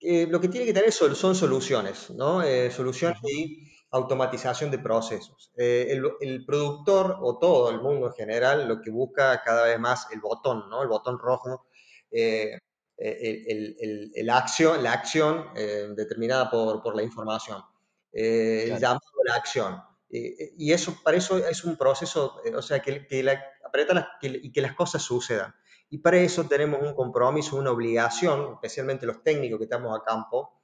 Eh, 0.00 0.26
lo 0.28 0.40
que 0.40 0.48
tiene 0.48 0.66
que 0.66 0.74
tener 0.74 0.92
son, 0.92 1.14
son 1.14 1.34
soluciones, 1.34 2.10
¿no? 2.10 2.42
soluciones 2.70 3.18
y 3.24 3.72
automatización 3.92 4.70
de 4.70 4.78
procesos. 4.78 5.52
El, 5.56 6.10
el, 6.20 6.44
productor 6.44 7.18
o 7.20 7.38
todo 7.38 7.70
el 7.70 7.80
mundo 7.80 8.08
en 8.08 8.14
general 8.14 8.66
lo 8.66 8.80
que 8.80 8.90
busca 8.90 9.42
cada 9.42 9.64
vez 9.64 9.78
más 9.78 10.08
el 10.12 10.20
botón, 10.20 10.68
¿no? 10.68 10.82
El 10.82 10.88
botón 10.88 11.18
rojo 11.18 11.66
el, 13.02 14.10
el, 14.14 14.30
acción, 14.30 14.82
la 14.82 14.92
acción 14.92 15.46
eh, 15.56 15.88
determinada 15.96 16.50
por, 16.50 16.82
por, 16.82 16.94
la 16.94 17.02
información, 17.02 17.62
eh, 18.12 18.64
el 18.68 18.78
llamado 18.78 19.00
a 19.00 19.30
la 19.30 19.34
acción. 19.36 19.82
y 20.08 20.72
eso, 20.72 20.96
para 21.02 21.16
eso 21.16 21.38
es 21.38 21.64
un 21.64 21.76
proceso, 21.76 22.40
eh, 22.44 22.54
o 22.54 22.62
sea, 22.62 22.80
que, 22.80 23.06
que 23.06 23.22
la, 23.22 23.42
aprieta 23.64 24.18
y 24.20 24.52
que 24.52 24.60
las 24.60 24.74
cosas 24.74 25.02
sucedan. 25.02 25.54
Y 25.88 25.98
para 25.98 26.18
eso 26.18 26.44
tenemos 26.44 26.80
un 26.82 26.94
compromiso, 26.94 27.56
una 27.56 27.70
obligación, 27.70 28.54
especialmente 28.54 29.06
los 29.06 29.22
técnicos 29.22 29.58
que 29.58 29.64
estamos 29.64 29.98
a 29.98 30.02
campo, 30.02 30.61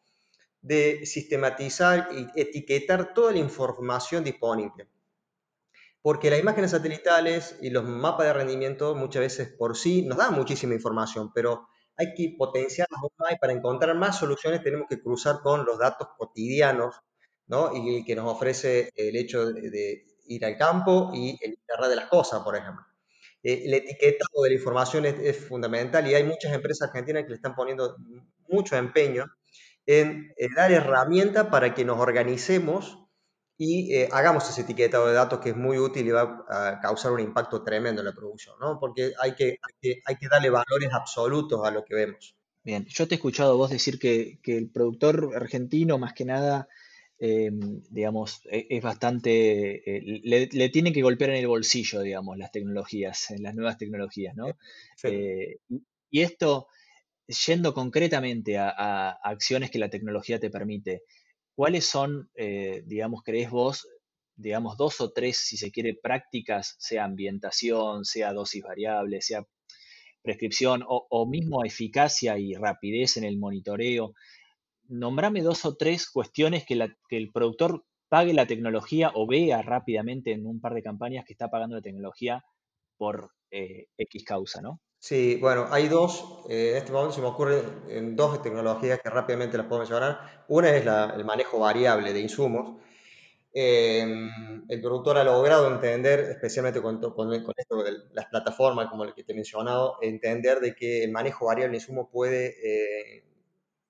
de 0.60 1.06
sistematizar 1.06 2.08
y 2.12 2.40
etiquetar 2.40 3.14
toda 3.14 3.32
la 3.32 3.38
información 3.38 4.24
disponible. 4.24 4.88
Porque 6.02 6.30
las 6.30 6.40
imágenes 6.40 6.70
satelitales 6.70 7.58
y 7.60 7.70
los 7.70 7.84
mapas 7.84 8.26
de 8.26 8.32
rendimiento 8.32 8.94
muchas 8.94 9.20
veces 9.20 9.48
por 9.48 9.76
sí 9.76 10.02
nos 10.02 10.18
dan 10.18 10.34
muchísima 10.34 10.74
información, 10.74 11.32
pero 11.32 11.68
hay 11.96 12.14
que 12.14 12.34
potenciarlas 12.38 13.00
más 13.18 13.32
y 13.32 13.36
para 13.36 13.52
encontrar 13.52 13.96
más 13.96 14.18
soluciones 14.18 14.62
tenemos 14.62 14.86
que 14.88 15.02
cruzar 15.02 15.40
con 15.42 15.64
los 15.64 15.78
datos 15.78 16.08
cotidianos, 16.16 16.94
¿no? 17.48 17.70
Y 17.74 18.04
que 18.04 18.14
nos 18.14 18.32
ofrece 18.32 18.90
el 18.94 19.16
hecho 19.16 19.46
de, 19.46 20.06
ir 20.26 20.44
al 20.44 20.56
campo 20.56 21.10
y 21.12 21.36
el 21.40 21.52
Internet 21.52 21.90
de 21.90 21.96
las 21.96 22.06
cosas, 22.06 22.42
por 22.42 22.54
ejemplo. 22.54 22.84
Eh, 23.42 23.62
el 23.64 23.74
etiquetado 23.74 24.42
de 24.42 24.50
la 24.50 24.54
información 24.54 25.06
es, 25.06 25.36
fundamental 25.38 26.06
y 26.06 26.14
hay 26.14 26.22
muchas 26.22 26.52
empresas 26.52 26.88
argentinas 26.88 27.24
que 27.24 27.30
le 27.30 27.36
están 27.36 27.54
poniendo 27.54 27.96
mucho 28.48 28.76
empeño 28.76 29.24
en, 29.88 30.34
dar 30.54 30.70
herramientas 30.70 31.46
para 31.46 31.74
que 31.74 31.84
nos 31.84 31.98
organicemos 31.98 32.98
y 33.56 33.94
eh, 33.94 34.08
hagamos 34.12 34.48
ese 34.48 34.60
etiquetado 34.60 35.08
de 35.08 35.14
datos 35.14 35.40
que 35.40 35.50
es 35.50 35.56
muy 35.56 35.78
útil 35.78 36.06
y 36.06 36.10
va 36.10 36.44
a 36.48 36.78
causar 36.80 37.10
un 37.10 37.20
impacto 37.20 37.64
tremendo 37.64 38.02
en 38.02 38.06
la 38.06 38.12
producción, 38.12 38.54
¿no? 38.60 38.78
Porque 38.78 39.12
hay 39.18 39.34
que, 39.34 39.58
hay 40.04 40.16
que, 40.16 40.28
darle 40.28 40.50
valores 40.50 40.90
absolutos 40.92 41.66
a 41.66 41.70
lo 41.70 41.84
que 41.84 41.94
vemos. 41.94 42.36
Bien, 42.62 42.84
yo 42.86 43.08
te 43.08 43.14
he 43.14 43.16
escuchado 43.16 43.56
vos 43.56 43.70
decir 43.70 43.98
que, 43.98 44.38
que 44.42 44.58
el 44.58 44.70
productor 44.70 45.32
argentino, 45.34 45.98
más 45.98 46.12
que 46.12 46.26
nada, 46.26 46.68
em, 47.18 47.82
digamos, 47.88 48.42
e, 48.44 48.66
es 48.68 48.82
bastante, 48.82 49.96
eh, 49.96 50.20
le, 50.22 50.68
tiene 50.68 50.92
que 50.92 51.02
golpear 51.02 51.30
en 51.30 51.36
el 51.36 51.48
bolsillo, 51.48 52.02
digamos, 52.02 52.36
las 52.36 52.52
tecnologías, 52.52 53.32
las 53.38 53.54
nuevas 53.54 53.78
tecnologías, 53.78 54.36
¿no? 54.36 54.48
Eh, 55.02 55.56
y 56.10 56.20
esto, 56.20 56.68
yendo 57.28 57.74
concretamente 57.74 58.58
a 58.58 59.10
acciones 59.22 59.70
que 59.70 59.78
la 59.78 59.90
tecnología 59.90 60.40
te 60.40 60.50
permite, 60.50 61.02
¿cuáles 61.58 61.86
son, 61.86 62.30
eh, 62.36 62.84
digamos, 62.86 63.24
crees 63.24 63.50
vos, 63.50 63.88
digamos, 64.36 64.76
dos 64.76 65.00
o 65.00 65.10
tres, 65.10 65.38
si 65.38 65.56
se 65.56 65.72
quiere, 65.72 65.98
prácticas, 66.00 66.76
sea 66.78 67.02
ambientación, 67.02 68.04
sea 68.04 68.32
dosis 68.32 68.62
variable, 68.62 69.20
sea 69.20 69.44
prescripción 70.22 70.84
o, 70.86 71.26
mismo 71.26 71.64
eficacia 71.64 72.38
y 72.38 72.54
rapidez 72.54 73.16
en 73.16 73.24
el 73.24 73.38
monitoreo? 73.38 74.14
Nombrame 74.84 75.42
dos 75.42 75.64
o 75.64 75.76
tres 75.76 76.08
cuestiones 76.08 76.64
que, 76.64 76.74
el 77.10 77.32
productor 77.32 77.84
pague 78.08 78.34
la 78.34 78.46
tecnología 78.46 79.10
o 79.14 79.26
vea 79.26 79.60
rápidamente 79.60 80.30
en 80.30 80.46
un 80.46 80.60
par 80.60 80.74
de 80.74 80.84
campañas 80.84 81.24
que 81.26 81.32
está 81.32 81.50
pagando 81.50 81.74
la 81.74 81.82
tecnología 81.82 82.44
por 82.96 83.32
eh, 83.50 83.88
X 83.98 84.24
causa, 84.24 84.62
¿no? 84.62 84.80
Sí, 85.00 85.36
bueno, 85.40 85.68
hay 85.70 85.88
dos, 85.88 86.24
eh, 86.48 86.70
en 86.72 86.76
este 86.76 86.90
momento 86.92 87.14
se 87.14 87.20
me 87.20 87.28
ocurren 87.28 88.16
dos 88.16 88.42
tecnologías 88.42 89.00
que 89.00 89.08
rápidamente 89.10 89.56
las 89.56 89.66
puedo 89.66 89.80
mencionar. 89.80 90.44
Una 90.48 90.70
es 90.70 90.84
el 90.84 91.24
manejo 91.24 91.60
variable 91.60 92.12
de 92.12 92.20
insumos. 92.20 92.76
Em, 93.52 94.64
el 94.68 94.80
productor 94.80 95.18
ha 95.18 95.24
logrado 95.24 95.68
entender, 95.68 96.20
especialmente 96.20 96.82
con, 96.82 97.00
con, 97.00 97.32
esto 97.32 97.82
de 97.82 97.92
las 98.12 98.26
plataformas 98.26 98.88
como 98.88 99.04
el 99.04 99.14
que 99.14 99.24
te 99.24 99.32
he 99.32 99.34
mencionado, 99.34 99.98
entender 100.02 100.60
de 100.60 100.74
que 100.74 101.04
el 101.04 101.12
manejo 101.12 101.46
variable 101.46 101.72
de 101.72 101.82
insumos 101.82 102.08
puede 102.12 102.56
eh, 102.62 103.24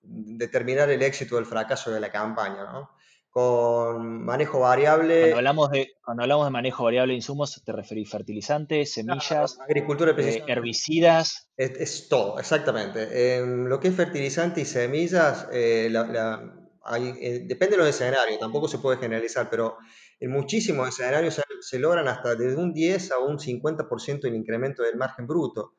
determinar 0.02 0.90
el 0.90 1.02
éxito 1.02 1.36
o 1.36 1.38
el 1.38 1.46
fracaso 1.46 1.90
de 1.90 2.00
la 2.00 2.10
campaña. 2.12 2.64
¿no? 2.72 2.90
Con 3.38 4.24
manejo 4.24 4.58
variable. 4.58 5.20
Cuando 5.20 5.36
hablamos 5.36 5.70
de, 5.70 5.92
cuando 6.04 6.22
hablamos 6.24 6.46
de 6.46 6.50
manejo 6.50 6.82
variable 6.82 7.12
de 7.12 7.18
insumos, 7.18 7.62
¿te 7.64 7.70
referís 7.70 8.10
fertilizantes, 8.10 8.94
semillas, 8.94 9.60
agricultura 9.60 10.12
eh, 10.18 10.42
herbicidas? 10.48 11.48
Es, 11.56 12.08
todo, 12.08 12.40
exactamente. 12.40 13.36
En 13.36 13.68
lo 13.68 13.78
que 13.78 13.88
es 13.88 13.94
fertilizante 13.94 14.62
y 14.62 14.64
semillas, 14.64 15.46
eh, 15.52 15.88
eh, 15.88 17.44
depende 17.46 17.76
de 17.76 17.76
los 17.76 17.88
escenarios, 17.88 18.40
tampoco 18.40 18.66
se 18.66 18.78
puede 18.78 18.98
generalizar, 18.98 19.48
pero 19.48 19.76
en 20.18 20.32
muchísimos 20.32 20.88
escenarios 20.88 21.40
se, 21.60 21.78
logran 21.78 22.08
hasta 22.08 22.34
desde 22.34 22.56
un 22.56 22.72
10 22.72 23.12
a 23.12 23.18
un 23.20 23.38
50% 23.38 24.24
el 24.24 24.34
incremento 24.34 24.82
del 24.82 24.96
margen 24.96 25.28
bruto. 25.28 25.74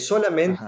solamente 0.00 0.62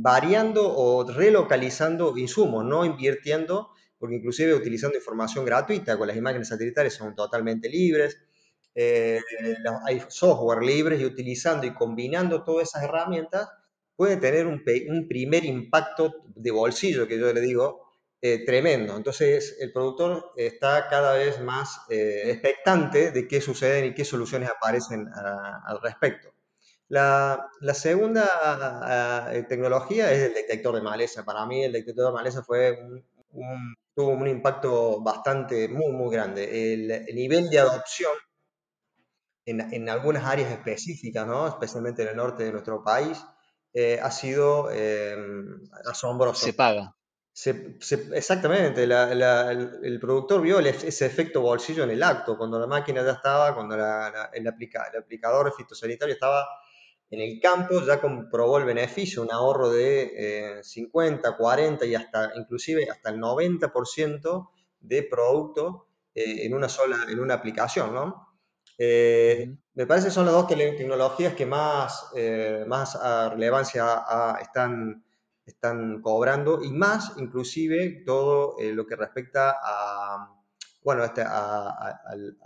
variando 0.00 0.68
o 0.76 1.08
relocalizando 1.08 2.18
insumos, 2.18 2.64
no 2.64 2.84
invirtiendo 2.84 3.68
porque 3.98 4.16
inclusive 4.16 4.54
utilizando 4.54 4.96
información 4.96 5.44
gratuita 5.44 5.98
con 5.98 6.06
las 6.08 6.16
imágenes 6.16 6.48
satelitales 6.48 6.94
son 6.94 7.14
totalmente 7.14 7.68
libres, 7.68 8.18
eh, 8.80 9.20
hay 9.86 10.00
software 10.06 10.62
libres 10.62 11.00
y 11.00 11.04
utilizando 11.04 11.66
y 11.66 11.74
combinando 11.74 12.44
todas 12.44 12.68
esas 12.68 12.84
herramientas 12.84 13.48
puede 13.96 14.18
tener 14.18 14.46
un, 14.46 14.62
primer 14.62 15.44
impacto 15.44 16.14
de 16.36 16.52
bolsillo, 16.52 17.08
que 17.08 17.18
yo 17.18 17.32
le 17.32 17.40
digo, 17.40 17.88
eh, 18.22 18.44
tremendo. 18.44 18.96
Entonces 18.96 19.56
el 19.58 19.72
productor 19.72 20.30
está 20.36 20.86
cada 20.88 21.14
vez 21.14 21.40
más 21.40 21.80
eh, 21.90 22.22
expectante 22.26 23.10
de 23.10 23.26
qué 23.26 23.40
sucede 23.40 23.86
y 23.86 23.94
qué 23.94 24.04
soluciones 24.04 24.48
aparecen 24.48 25.08
al 25.12 25.80
respecto. 25.82 26.32
La, 26.86 27.50
segunda 27.74 29.28
tecnología 29.48 30.12
es 30.12 30.20
el 30.20 30.34
detector 30.34 30.76
de 30.76 30.82
maleza. 30.82 31.24
Para 31.24 31.44
mí 31.46 31.64
el 31.64 31.72
detector 31.72 32.06
de 32.06 32.12
maleza 32.12 32.44
fue 32.44 32.78
un, 33.32 33.74
tuvo 33.98 34.10
un 34.10 34.28
impacto 34.28 35.00
bastante, 35.00 35.66
muy, 35.66 35.90
muy 35.90 36.14
grande. 36.14 36.72
El, 36.72 37.16
nivel 37.16 37.50
de 37.50 37.58
adopción 37.58 38.12
en, 39.44 39.60
en, 39.74 39.88
algunas 39.88 40.24
áreas 40.24 40.52
específicas, 40.52 41.26
¿no? 41.26 41.48
especialmente 41.48 42.02
en 42.02 42.10
el 42.10 42.16
norte 42.16 42.44
de 42.44 42.52
nuestro 42.52 42.84
país, 42.84 43.20
eh, 43.74 43.98
ha 44.00 44.12
sido 44.12 44.68
eh, 44.70 45.16
asombroso. 45.90 46.46
Se 46.46 46.52
paga. 46.52 46.94
exactamente, 48.14 48.84
el, 48.84 49.98
productor 50.00 50.42
vio 50.42 50.60
ese 50.60 51.04
efecto 51.04 51.40
bolsillo 51.40 51.82
en 51.82 51.90
el 51.90 52.04
acto, 52.04 52.38
cuando 52.38 52.60
la 52.60 52.68
máquina 52.68 53.02
ya 53.02 53.14
estaba, 53.14 53.52
cuando 53.52 53.74
el, 53.74 54.46
aplica, 54.46 54.88
el 54.92 55.00
aplicador 55.00 55.52
fitosanitario 55.56 56.14
estaba 56.14 56.46
en 57.10 57.20
el 57.20 57.40
campo 57.40 57.80
ya 57.86 58.00
comprobó 58.00 58.58
el 58.58 58.64
beneficio, 58.64 59.22
un 59.22 59.32
ahorro 59.32 59.70
de 59.70 60.60
50, 60.62 61.28
eh, 61.28 61.32
40 61.36 61.86
y 61.86 61.94
hasta 61.94 62.32
inclusive 62.36 62.88
hasta 62.90 63.10
el 63.10 63.18
90% 63.18 64.50
de 64.80 65.02
producto 65.02 65.88
eh, 66.14 66.46
en 66.46 66.54
una 66.54 66.68
sola, 66.68 67.06
en 67.08 67.20
una 67.20 67.34
aplicación, 67.34 67.94
¿no? 67.94 68.28
Eh, 68.76 69.56
me 69.74 69.86
parece 69.86 70.08
que 70.08 70.12
son 70.12 70.24
las 70.24 70.34
dos 70.34 70.46
tecnologías 70.46 71.34
que 71.34 71.46
más, 71.46 72.10
eh, 72.14 72.64
más 72.66 72.98
relevancia 73.30 74.04
están, 74.40 75.04
están 75.44 76.00
cobrando 76.00 76.62
y 76.62 76.70
más 76.70 77.14
inclusive 77.16 78.02
todo 78.04 78.56
lo 78.60 78.86
que 78.86 78.96
respecta 78.96 79.56
a, 79.60 80.32
bueno, 80.82 81.04
este, 81.04 81.22
al, 81.22 82.36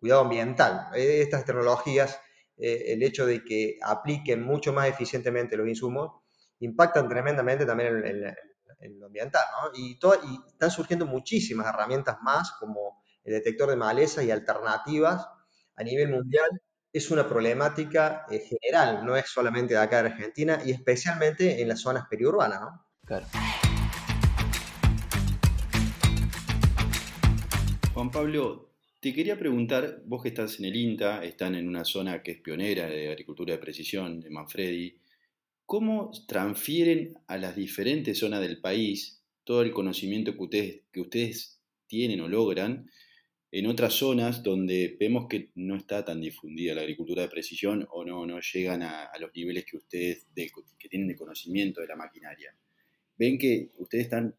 cuidado 0.00 0.22
ambiental. 0.22 0.88
Estas 0.94 1.44
tecnologías, 1.44 2.18
el 2.56 3.02
hecho 3.02 3.26
de 3.26 3.44
que 3.44 3.78
apliquen 3.82 4.42
mucho 4.42 4.72
más 4.72 4.88
eficientemente 4.88 5.56
los 5.56 5.68
insumos, 5.68 6.22
impactan 6.60 7.08
tremendamente 7.08 7.66
también 7.66 8.04
en, 8.06 8.34
en 8.80 9.00
lo 9.00 9.06
ambiental, 9.06 9.42
¿no? 9.60 9.70
Y, 9.74 9.92
y 9.92 10.50
están 10.52 10.70
surgiendo 10.70 11.06
muchísimas 11.06 11.66
herramientas 11.66 12.18
más, 12.22 12.52
como 12.60 13.02
el 13.24 13.34
detector 13.34 13.70
de 13.70 13.76
maleza 13.76 14.22
y 14.22 14.30
alternativas 14.30 15.26
a 15.76 15.82
nivel 15.82 16.10
mundial. 16.10 16.48
Es 16.92 17.10
una 17.10 17.26
problemática 17.26 18.24
eh, 18.30 18.38
general, 18.38 19.04
no 19.04 19.16
es 19.16 19.28
solamente 19.28 19.74
de 19.74 19.80
acá 19.80 20.02
de 20.02 20.10
Argentina 20.10 20.60
y 20.64 20.70
especialmente 20.70 21.60
en 21.60 21.68
las 21.68 21.80
zonas 21.80 22.04
periurbanas, 22.08 22.60
¿no? 22.60 22.86
Claro. 23.04 23.26
Juan 27.94 28.10
Pablo, 28.10 28.63
te 29.04 29.12
quería 29.12 29.38
preguntar, 29.38 30.00
vos 30.06 30.22
que 30.22 30.30
estás 30.30 30.58
en 30.58 30.64
el 30.64 30.76
INTA, 30.76 31.22
están 31.26 31.54
en 31.56 31.68
una 31.68 31.84
zona 31.84 32.22
que 32.22 32.30
es 32.30 32.38
pionera 32.38 32.86
de 32.86 33.10
agricultura 33.10 33.52
de 33.52 33.58
precisión, 33.60 34.18
de 34.18 34.30
Manfredi, 34.30 34.96
¿Cómo 35.66 36.10
transfieren 36.26 37.12
a 37.26 37.36
las 37.36 37.54
diferentes 37.54 38.18
zonas 38.18 38.40
del 38.40 38.62
país 38.62 39.22
todo 39.44 39.60
el 39.60 39.72
conocimiento 39.72 40.32
que 40.32 40.42
ustedes, 40.42 40.80
que 40.90 41.02
ustedes 41.02 41.60
tienen 41.86 42.22
o 42.22 42.28
logran 42.28 42.90
en 43.52 43.66
otras 43.66 43.92
zonas 43.92 44.42
donde 44.42 44.96
vemos 44.98 45.26
que 45.28 45.50
no 45.54 45.76
está 45.76 46.02
tan 46.02 46.22
difundida 46.22 46.74
la 46.74 46.80
agricultura 46.80 47.22
de 47.22 47.28
precisión 47.28 47.86
o 47.90 48.06
no, 48.06 48.24
no 48.24 48.40
llegan 48.40 48.82
a, 48.82 49.10
los 49.20 49.30
niveles 49.34 49.66
que 49.66 49.76
ustedes 49.76 50.26
que 50.78 50.88
tienen 50.88 51.08
de 51.08 51.16
conocimiento 51.16 51.82
de 51.82 51.88
la 51.88 51.96
maquinaria? 51.96 52.56
Ven 53.18 53.36
que 53.36 53.70
ustedes 53.76 54.04
están, 54.04 54.34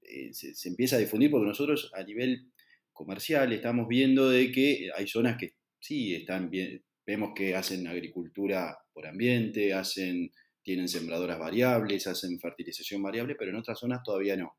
eh, 0.00 0.32
se, 0.32 0.68
empieza 0.70 0.96
a 0.96 0.98
difundir 0.98 1.30
porque 1.30 1.46
nosotros 1.46 1.90
a 1.94 2.02
nivel 2.02 2.50
comercial 2.98 3.52
estamos 3.52 3.86
viendo 3.86 4.28
de 4.28 4.50
que 4.50 4.90
hay 4.94 5.06
zonas 5.06 5.36
que 5.38 5.54
sí 5.78 6.16
están 6.16 6.50
bien, 6.50 6.82
vemos 7.06 7.30
que 7.34 7.54
hacen 7.54 7.86
agricultura 7.86 8.76
por 8.92 9.06
ambiente, 9.06 9.72
hacen 9.72 10.32
tienen 10.62 10.88
sembradoras 10.88 11.38
variables, 11.38 12.06
hacen 12.08 12.38
fertilización 12.40 13.02
variable, 13.02 13.36
pero 13.36 13.52
en 13.52 13.56
otras 13.56 13.78
zonas 13.78 14.02
todavía 14.04 14.36
no. 14.36 14.58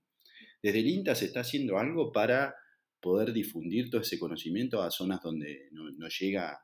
Desde 0.64 0.80
el 0.80 0.88
INTA 0.88 1.14
se 1.14 1.26
está 1.26 1.42
haciendo 1.42 1.78
algo 1.78 2.12
para 2.12 2.56
poder 3.00 3.32
difundir 3.34 3.90
todo 3.90 4.02
ese 4.02 4.18
conocimiento 4.18 4.82
a 4.82 4.90
zonas 4.90 5.20
donde 5.22 5.68
no, 5.72 6.08
llega 6.08 6.60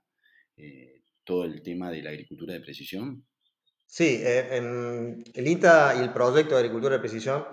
eh, 0.58 1.04
todo 1.24 1.44
el 1.44 1.62
tema 1.62 1.92
de 1.92 2.02
la 2.02 2.10
agricultura 2.10 2.54
de 2.54 2.62
precisión. 2.62 3.28
Sí, 3.86 4.18
eh, 4.22 4.62
el 5.34 5.48
INTA 5.48 5.96
y 6.00 6.04
el 6.04 6.12
proyecto 6.12 6.56
de 6.56 6.62
agricultura 6.62 6.96
de 6.96 7.02
precisión 7.02 7.44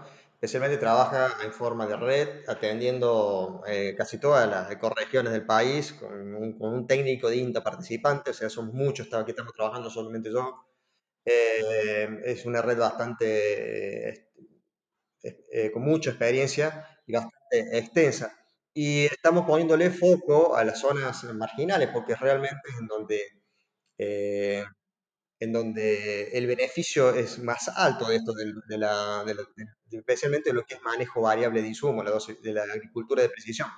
especialmente 0.42 0.76
trabaja 0.76 1.36
en 1.44 1.52
forma 1.52 1.86
de 1.86 1.96
red, 1.96 2.28
atendiendo 2.48 3.62
eh, 3.64 3.94
casi 3.96 4.18
todas 4.18 4.50
las 4.50 4.68
ecorregiones 4.72 5.32
del 5.32 5.46
país, 5.46 5.92
con 5.92 6.34
un, 6.34 6.86
técnico 6.88 7.30
de 7.30 7.36
INTA 7.36 7.62
participante, 7.62 8.32
o 8.32 8.34
sea, 8.34 8.50
son 8.50 8.74
muchos 8.74 9.06
que 9.06 9.30
estamos 9.30 9.52
trabajando, 9.54 9.88
solamente 9.88 10.32
yo, 10.32 10.66
eh, 11.24 12.08
es 12.24 12.44
una 12.44 12.60
red 12.60 12.76
bastante, 12.76 14.08
este, 15.22 15.44
eh, 15.52 15.70
con 15.70 15.84
mucha 15.84 16.10
experiencia 16.10 16.88
y 17.06 17.12
bastante 17.12 17.78
extensa. 17.78 18.36
Y 18.74 19.04
estamos 19.04 19.46
poniéndole 19.46 19.90
foco 19.90 20.56
a 20.56 20.64
las 20.64 20.80
zonas 20.80 21.22
marginales, 21.34 21.90
porque 21.92 22.16
realmente 22.16 22.68
es 22.68 22.78
en 22.80 22.86
donde, 22.88 23.20
eh, 23.96 24.64
en 25.42 25.52
donde 25.52 26.30
el 26.32 26.46
beneficio 26.46 27.10
es 27.10 27.40
más 27.40 27.68
alto 27.68 28.06
de 28.06 28.16
esto, 28.16 28.32
de, 28.32 28.78
la, 28.78 29.24
especialmente 29.90 30.52
lo 30.52 30.64
que 30.64 30.74
es 30.74 30.82
manejo 30.82 31.20
variable 31.20 31.62
de 31.62 31.68
insumo, 31.68 32.04
de 32.04 32.52
la 32.52 32.62
agricultura 32.62 33.22
de 33.22 33.28
precisión. 33.28 33.68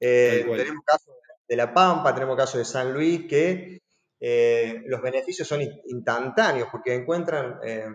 tenemos 0.00 0.84
casos 0.84 1.14
de 1.46 1.56
La 1.56 1.72
Pampa, 1.72 2.12
tenemos 2.12 2.36
casos 2.36 2.58
de 2.58 2.64
San 2.64 2.92
Luis, 2.92 3.28
que 3.28 3.80
eh, 4.18 4.82
los 4.86 5.00
beneficios 5.00 5.46
son 5.46 5.62
instantáneos 5.62 6.68
porque 6.72 6.94
encuentran 6.94 7.60
eh, 7.62 7.86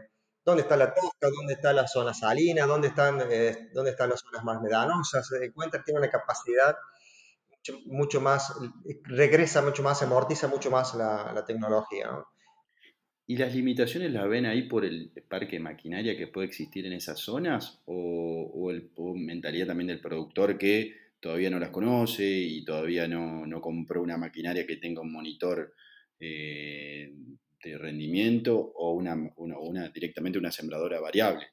dónde 0.46 0.62
está 0.62 0.78
la 0.78 0.94
tosca, 0.94 1.28
dónde 1.30 1.56
está 1.56 1.74
la 1.74 1.88
zona 1.90 2.14
salina, 2.14 2.66
dónde 2.66 2.88
están, 2.88 3.22
eh, 3.30 3.70
dónde 3.74 3.92
están 3.92 4.12
las 4.12 4.22
zonas 4.22 4.46
más 4.46 4.62
medanosas, 4.62 5.28
se 5.28 5.44
encuentran, 5.44 5.84
tiene 5.84 6.00
una 6.00 6.10
capacidad 6.10 6.78
mucho, 7.86 8.22
más, 8.22 8.54
regresa 9.04 9.62
mucho 9.62 9.84
más, 9.84 10.02
amortiza 10.02 10.48
mucho 10.48 10.72
más 10.72 10.96
la, 10.96 11.44
tecnología. 11.46 12.10
¿Y 13.26 13.38
las 13.38 13.56
limitaciones 13.56 14.12
las 14.12 14.28
ven 14.28 14.46
ahí 14.46 14.64
por 14.64 14.84
el 14.84 15.12
parque 15.30 15.58
de 15.58 15.64
maquinaria 15.64 16.18
que 16.18 16.28
puede 16.28 16.48
existir 16.48 16.86
en 16.86 16.94
esas 16.94 17.20
zonas? 17.20 17.82
¿O, 17.86 18.52
o 18.54 18.72
el 18.72 18.90
mentalidad 19.16 19.68
también 19.68 19.88
del 19.88 20.02
productor 20.02 20.58
que 20.58 21.04
todavía 21.24 21.50
no 21.50 21.58
las 21.58 21.70
conoce 21.70 22.26
y 22.26 22.66
todavía 22.66 23.08
no, 23.08 23.48
no 23.48 23.62
compró 23.62 24.02
una 24.02 24.18
maquinaria 24.18 24.68
que 24.68 24.76
tenga 24.76 25.02
un 25.02 25.14
monitor 25.14 25.74
eh, 26.20 27.14
de 27.64 27.78
rendimiento 27.78 28.58
o 28.58 28.92
una, 28.92 29.16
una, 29.38 29.88
directamente 29.88 30.38
una 30.38 30.52
sembradora 30.52 31.00
variable. 31.00 31.48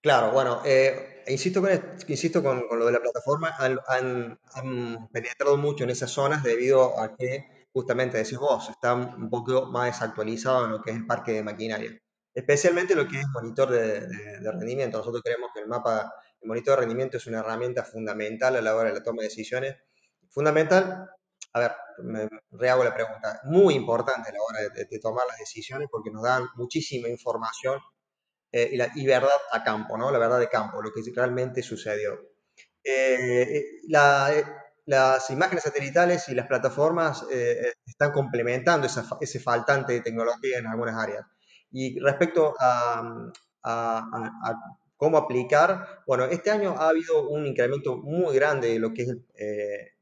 Claro, 0.00 0.32
bueno, 0.32 0.62
eh, 0.64 1.22
insisto, 1.28 1.60
con, 1.60 1.70
insisto 2.08 2.42
con, 2.42 2.64
lo 2.70 2.86
de 2.86 2.92
la 2.92 3.00
plataforma, 3.00 3.54
han, 3.58 5.08
penetrado 5.12 5.58
mucho 5.58 5.84
en 5.84 5.90
esas 5.90 6.10
zonas 6.10 6.42
debido 6.42 6.98
a 6.98 7.14
que, 7.14 7.59
justamente 7.72 8.18
decís 8.18 8.38
vos, 8.38 8.68
están 8.68 9.14
un 9.22 9.30
poco 9.30 9.66
más 9.66 9.86
desactualizados 9.86 10.66
en 10.66 10.70
lo 10.72 10.82
que 10.82 10.90
es 10.90 10.96
el 10.96 11.06
parque 11.06 11.32
de 11.32 11.42
maquinaria, 11.42 11.98
especialmente 12.34 12.94
lo 12.94 13.06
que 13.06 13.20
es 13.20 13.26
monitor 13.32 13.70
de, 13.70 14.00
de 14.06 14.52
rendimiento. 14.52 14.98
Nosotros 14.98 15.22
creemos 15.22 15.50
que 15.54 15.60
el 15.60 15.68
mapa, 15.68 16.12
el 16.40 16.48
monitor 16.48 16.76
de 16.76 16.80
rendimiento 16.80 17.16
es 17.16 17.26
una 17.26 17.40
herramienta 17.40 17.84
fundamental 17.84 18.56
a 18.56 18.60
la 18.60 18.74
hora 18.74 18.88
de 18.90 18.96
la 18.96 19.02
toma 19.02 19.22
de 19.22 19.28
decisiones, 19.28 19.76
fundamental 20.28 21.08
a 21.52 21.60
ver, 21.60 21.72
me 22.04 22.28
rehago 22.52 22.84
la 22.84 22.94
pregunta, 22.94 23.40
muy 23.44 23.74
importante 23.74 24.30
a 24.30 24.32
la 24.32 24.38
hora 24.40 24.60
de, 24.74 24.98
tomar 24.98 25.26
las 25.28 25.38
decisiones 25.38 25.88
porque 25.90 26.10
nos 26.10 26.22
dan 26.22 26.46
muchísima 26.54 27.08
información 27.08 27.80
eh, 28.52 28.70
y, 28.72 28.76
la, 28.76 28.88
verdad 29.20 29.30
a 29.52 29.62
campo, 29.64 29.96
¿no? 29.96 30.10
La 30.10 30.18
verdad 30.18 30.38
de 30.38 30.48
campo, 30.48 30.82
lo 30.82 30.92
que 30.92 31.02
realmente 31.14 31.62
sucedió. 31.62 32.14
Eh, 32.82 33.56
eh, 33.56 33.64
las 34.86 35.30
imágenes 35.30 35.64
satelitales 35.64 36.28
y 36.28 36.34
las 36.34 36.46
plataformas 36.46 37.24
están 37.86 38.12
complementando 38.12 38.88
ese 39.20 39.40
faltante 39.40 39.92
de 39.92 40.00
tecnología 40.00 40.58
en 40.58 40.66
algunas 40.66 40.96
áreas. 40.96 41.26
Y 41.70 41.98
respecto 42.00 42.54
a, 42.58 43.30
cómo 44.96 45.16
aplicar, 45.16 46.02
bueno, 46.06 46.24
este 46.24 46.50
año 46.50 46.74
ha 46.76 46.88
habido 46.88 47.28
un 47.28 47.46
incremento 47.46 47.96
muy 47.96 48.34
grande 48.34 48.68
de 48.72 48.78
lo 48.78 48.92
que 48.92 49.02
es 49.02 49.16
eh, 49.38 49.92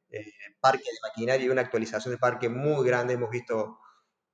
parque 0.61 0.85
de 0.85 1.09
maquinaria 1.09 1.47
y 1.47 1.51
una 1.51 1.62
actualización 1.62 2.14
de 2.14 2.19
parque 2.19 2.49
muy 2.49 2.85
grande. 2.87 3.14
Hemos 3.14 3.31
visto 3.31 3.79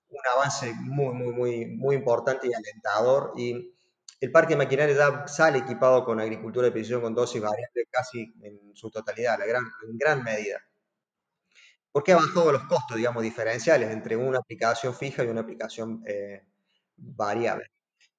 un 0.08 0.20
avance 0.34 0.72
muy, 0.74 1.14
muy, 1.14 1.32
muy, 1.32 1.66
muy 1.66 1.96
importante 1.96 2.48
y 2.48 2.54
alentador. 2.54 3.32
Y 3.36 3.73
el 4.20 4.32
parque 4.32 4.54
de 4.54 4.58
maquinaria 4.58 4.96
ya 4.96 5.26
sale 5.26 5.58
equipado 5.58 6.04
con 6.04 6.20
agricultura 6.20 6.66
de 6.66 6.72
precisión 6.72 7.00
con 7.02 7.14
dosis 7.14 7.42
variables 7.42 7.86
casi 7.90 8.32
en 8.42 8.74
su 8.74 8.90
totalidad, 8.90 9.38
la 9.38 9.46
gran, 9.46 9.64
en 9.88 9.98
gran 9.98 10.22
medida. 10.22 10.60
Porque 11.92 12.12
ha 12.12 12.16
bajado 12.16 12.52
los 12.52 12.64
costos, 12.64 12.96
digamos, 12.96 13.22
diferenciales 13.22 13.90
entre 13.90 14.16
una 14.16 14.38
aplicación 14.38 14.94
fija 14.94 15.24
y 15.24 15.28
una 15.28 15.42
aplicación 15.42 16.02
eh, 16.06 16.44
variable. 16.96 17.70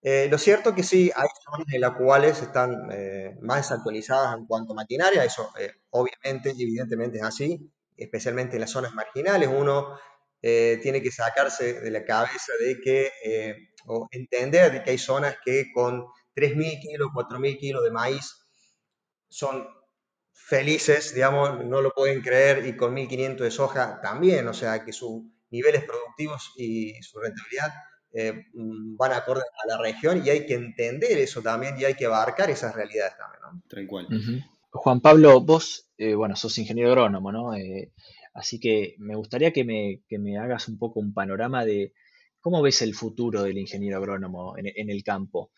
Eh, 0.08 0.28
lo 0.30 0.38
cierto 0.38 0.70
es 0.70 0.76
que 0.76 0.84
sí, 0.84 1.12
hay 1.16 1.28
zonas 1.44 1.66
en 1.74 1.82
las 1.82 1.94
cuales 1.94 2.40
están 2.40 2.90
eh, 2.92 3.36
más 3.42 3.72
actualizadas 3.72 4.38
en 4.38 4.46
cuanto 4.46 4.74
a 4.74 4.76
maquinaria, 4.76 5.24
eso 5.24 5.52
eh, 5.60 5.72
obviamente, 5.90 6.52
evidentemente 6.52 7.18
es 7.18 7.24
así, 7.24 7.72
especialmente 7.98 8.56
en 8.56 8.62
las 8.62 8.70
zonas 8.70 8.94
marginales, 8.94 9.50
uno 9.50 9.98
tiene 10.82 11.02
que 11.02 11.12
sacarse 11.12 11.82
de 11.82 11.90
la 11.90 12.06
cabeza 12.06 12.54
de 12.60 12.80
que, 12.80 13.72
o 13.88 14.08
entender 14.12 14.72
de 14.72 14.84
que 14.84 14.92
hay 14.92 14.98
zonas 15.00 15.38
que 15.44 15.72
con 15.74 16.06
3.000 16.36 16.82
kilos, 16.82 17.10
4.000 17.16 17.58
kilos 17.58 17.84
de 17.84 17.90
maíz 17.92 18.36
son 19.28 19.68
felices, 20.36 21.16
digamos, 21.16 21.66
no 21.66 21.82
lo 21.82 21.92
pueden 21.92 22.22
creer, 22.22 22.68
y 22.68 22.76
con 22.76 22.96
1.500 22.96 23.38
de 23.38 23.52
soja 23.52 24.00
también, 24.02 24.48
o 24.48 24.54
sea 24.54 24.84
que 24.86 24.94
sus 24.94 25.24
niveles 25.50 25.84
productivos 25.84 26.52
y 26.58 26.94
su 27.02 27.20
rentabilidad 27.20 27.74
eh, 28.14 28.46
mm, 28.54 28.96
van 28.96 29.14
acorde 29.14 29.42
a 29.42 29.68
la 29.68 29.82
región 29.82 30.22
y 30.24 30.30
hay 30.30 30.46
que 30.46 30.54
entender 30.54 31.18
eso 31.18 31.42
también 31.42 31.76
y 31.80 31.86
hay 31.86 31.96
que 31.96 32.06
abarcar 32.06 32.50
esas 32.50 32.76
realidades 32.76 33.18
también. 33.18 33.42
¿no? 33.42 33.62
Juan 34.72 35.02
Pablo, 35.02 35.42
vos, 35.42 35.90
eh, 35.98 36.16
bueno, 36.16 36.36
sos 36.36 36.58
ingeniero 36.58 36.92
agrónomo, 36.92 37.32
¿no? 37.32 37.56
Eh, 37.56 37.92
así 38.36 38.60
que 38.60 38.96
me 39.00 39.16
gustaría 39.16 39.52
que 39.52 39.64
me, 39.64 40.02
que 40.08 40.20
me, 40.20 40.38
hagas 40.38 40.68
un 40.68 40.78
poco 40.78 41.00
un 41.00 41.14
panorama 41.14 41.66
de 41.66 41.94
cómo 42.40 42.62
ves 42.62 42.84
el 42.84 42.94
futuro 42.94 43.42
del 43.44 43.58
ingeniero 43.58 43.98
agrónomo 43.98 44.56
en, 44.58 44.90
el 44.90 45.04
campo. 45.04 45.52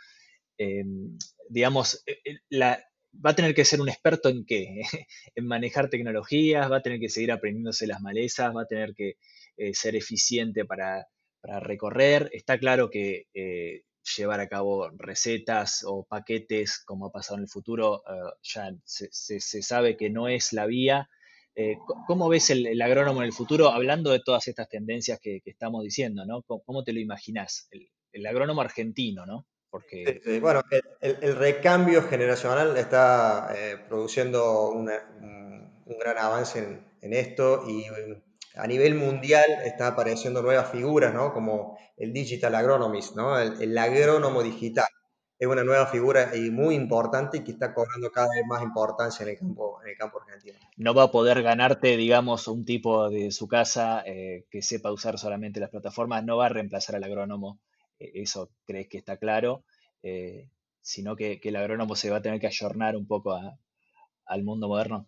digamos, 1.49 2.03
la, 2.49 2.81
va 3.25 3.31
a 3.31 3.35
tener 3.35 3.53
que 3.55 3.65
ser 3.65 3.81
un 3.81 3.89
experto 3.89 4.29
en 4.29 4.45
qué? 4.45 4.81
en 5.35 5.47
manejar 5.47 5.89
tecnologías, 5.89 6.71
va 6.71 6.77
a 6.77 6.81
tener 6.81 6.99
que 6.99 7.09
seguir 7.09 7.31
aprendiéndose 7.31 7.87
las 7.87 8.01
malezas, 8.01 8.55
va 8.55 8.63
a 8.63 8.67
tener 8.67 8.93
que 8.93 9.17
eh, 9.57 9.73
ser 9.73 9.95
eficiente 9.95 10.65
para, 10.65 11.07
recorrer. 11.61 12.29
Está 12.33 12.57
claro 12.59 12.89
que 12.89 13.27
eh, 13.33 13.83
llevar 14.17 14.41
a 14.41 14.49
cabo 14.49 14.89
recetas 14.97 15.81
o 15.85 16.03
paquetes, 16.03 16.83
como 16.83 17.05
ha 17.05 17.11
pasado 17.11 17.37
en 17.37 17.43
el 17.43 17.49
futuro, 17.49 18.03
eh, 18.05 18.33
ya 18.41 18.75
se, 18.83 19.61
sabe 19.61 19.95
que 19.95 20.09
no 20.09 20.27
es 20.27 20.51
la 20.51 20.65
vía. 20.65 21.09
¿Cómo 22.05 22.29
ves 22.29 22.51
el, 22.51 22.81
agrónomo 22.81 23.21
en 23.21 23.25
el 23.25 23.33
futuro, 23.33 23.69
hablando 23.69 24.11
de 24.11 24.19
todas 24.19 24.47
estas 24.47 24.69
tendencias 24.69 25.19
que, 25.19 25.41
estamos 25.43 25.83
diciendo? 25.83 26.23
¿no? 26.25 26.43
¿Cómo, 26.43 26.83
te 26.83 26.93
lo 26.93 26.99
imaginas? 26.99 27.67
El, 28.11 28.25
agrónomo 28.25 28.61
argentino, 28.61 29.25
¿no? 29.25 29.47
Bueno, 30.41 30.61
el, 31.01 31.35
recambio 31.35 32.01
generacional 32.03 32.77
está 32.77 33.53
eh, 33.55 33.77
produciendo 33.87 34.69
un, 34.69 34.85
gran 35.99 36.17
avance 36.17 36.81
en, 37.01 37.13
esto 37.13 37.63
y 37.67 37.85
a 38.55 38.67
nivel 38.67 38.95
mundial 38.95 39.45
está 39.65 39.87
apareciendo 39.87 40.41
nuevas 40.41 40.71
figuras, 40.71 41.13
¿no? 41.13 41.33
Como 41.33 41.77
el 41.97 42.13
digital 42.13 42.55
agronomist, 42.55 43.15
¿no? 43.15 43.39
El, 43.39 43.77
agrónomo 43.77 44.43
digital. 44.43 44.87
Es 45.39 45.47
una 45.47 45.63
nueva 45.63 45.85
figura 45.85 46.35
y 46.35 46.49
muy 46.49 46.73
importante 46.73 47.37
y 47.37 47.43
que 47.43 47.51
está 47.51 47.73
cobrando 47.73 48.11
cada 48.11 48.29
vez 48.29 48.43
más 48.47 48.63
importancia 48.63 49.23
en 49.23 49.29
el 49.29 49.37
campo, 49.37 49.79
en 49.83 49.89
el 49.89 49.97
campo 49.97 50.19
argentino. 50.19 50.57
No 50.77 50.95
va 50.95 51.03
a 51.03 51.11
poder 51.11 51.43
ganarte, 51.43 51.95
digamos, 51.95 52.47
un 52.47 52.65
tipo 52.65 53.09
de 53.09 53.31
su 53.31 53.47
casa 53.47 54.01
eh, 54.05 54.45
que 54.49 54.63
sepa 54.63 54.91
usar 54.91 55.19
solamente 55.19 55.59
las 55.59 55.69
plataformas, 55.69 56.23
no 56.23 56.37
va 56.37 56.47
a 56.47 56.49
reemplazar 56.49 56.95
al 56.95 57.03
agrónomo 57.03 57.59
e-, 57.99 58.23
eso 58.23 58.49
crees 58.65 58.87
que 58.87 58.97
está 58.97 59.17
claro, 59.17 59.63
eh, 60.03 60.49
sino 60.81 61.15
que, 61.15 61.39
el 61.43 61.55
agrónomo 61.55 61.95
se 61.95 62.09
va 62.09 62.17
a 62.17 62.21
tener 62.21 62.39
que 62.39 62.47
ayornar 62.47 62.95
un 62.95 63.07
poco 63.07 63.37
al 64.25 64.43
mundo 64.43 64.67
moderno. 64.67 65.07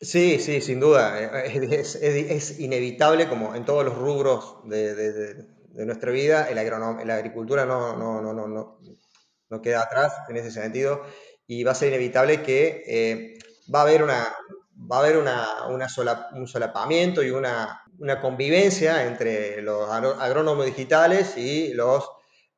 Sí, 0.00 0.40
sí, 0.40 0.60
sin 0.60 0.80
duda. 0.80 1.44
Eh, 1.46 1.80
es, 1.80 2.58
inevitable, 2.58 3.28
como 3.28 3.54
en 3.54 3.64
todos 3.64 3.84
los 3.84 3.96
rubros 3.96 4.56
de, 4.68 5.46
nuestra 5.86 6.10
vida, 6.10 6.48
el 6.48 6.56
la 7.06 7.14
agricultura 7.14 7.64
no, 7.64 7.96
no, 7.96 8.20
no, 8.20 8.48
no, 8.48 8.78
no 9.52 9.60
queda 9.60 9.82
atrás 9.82 10.14
en 10.30 10.38
ese 10.38 10.50
sentido 10.50 11.02
y 11.46 11.62
va 11.62 11.72
a 11.72 11.74
ser 11.74 11.88
inevitable 11.88 12.42
que 12.42 12.82
eh, 12.86 13.38
va 13.72 13.80
a 13.80 13.82
haber 13.82 14.02
una, 14.02 14.34
va 14.90 14.96
a 14.96 15.00
haber 15.00 15.18
una, 15.18 15.66
una 15.68 15.90
sola, 15.90 16.30
un 16.32 16.48
solapamiento 16.48 17.22
y 17.22 17.30
una, 17.30 17.82
una, 17.98 18.18
convivencia 18.18 19.04
entre 19.04 19.60
los 19.60 19.90
agrónomos 19.90 20.64
digitales 20.64 21.36
y 21.36 21.74
los, 21.74 22.08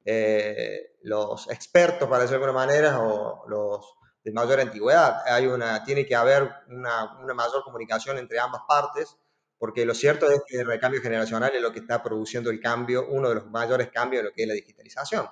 eh, 0.05 0.93
los 1.03 1.51
expertos, 1.51 2.09
para 2.09 2.23
decirlo 2.23 2.47
de 2.47 2.51
alguna 2.51 2.67
manera, 2.67 3.01
o 3.01 3.45
los 3.49 3.97
de 4.23 4.31
mayor 4.31 4.61
antigüedad. 4.61 5.23
Hay 5.27 5.49
una, 5.49 5.85
tiene 5.85 6.07
que 6.07 6.15
haber 6.15 6.49
una, 6.69 7.19
una 7.21 7.35
mayor 7.35 7.65
comunicación 7.65 8.19
entre 8.19 8.39
ambas 8.39 8.63
partes, 8.69 9.17
porque 9.59 9.85
lo 9.85 9.95
cierto 9.95 10.31
es 10.31 10.43
que 10.47 10.61
el 10.61 10.67
recambio 10.67 11.03
generacional 11.03 11.51
es 11.57 11.61
lo 11.61 11.73
que 11.73 11.81
está 11.81 12.05
produciendo 12.05 12.51
el 12.51 12.61
cambio, 12.61 13.09
uno 13.09 13.31
de 13.31 13.35
los 13.35 13.47
mayores 13.51 13.91
cambios 13.91 14.23
de 14.23 14.29
lo 14.29 14.33
que 14.33 14.43
es 14.43 14.49
la 14.49 14.55
digitalización. 14.55 15.27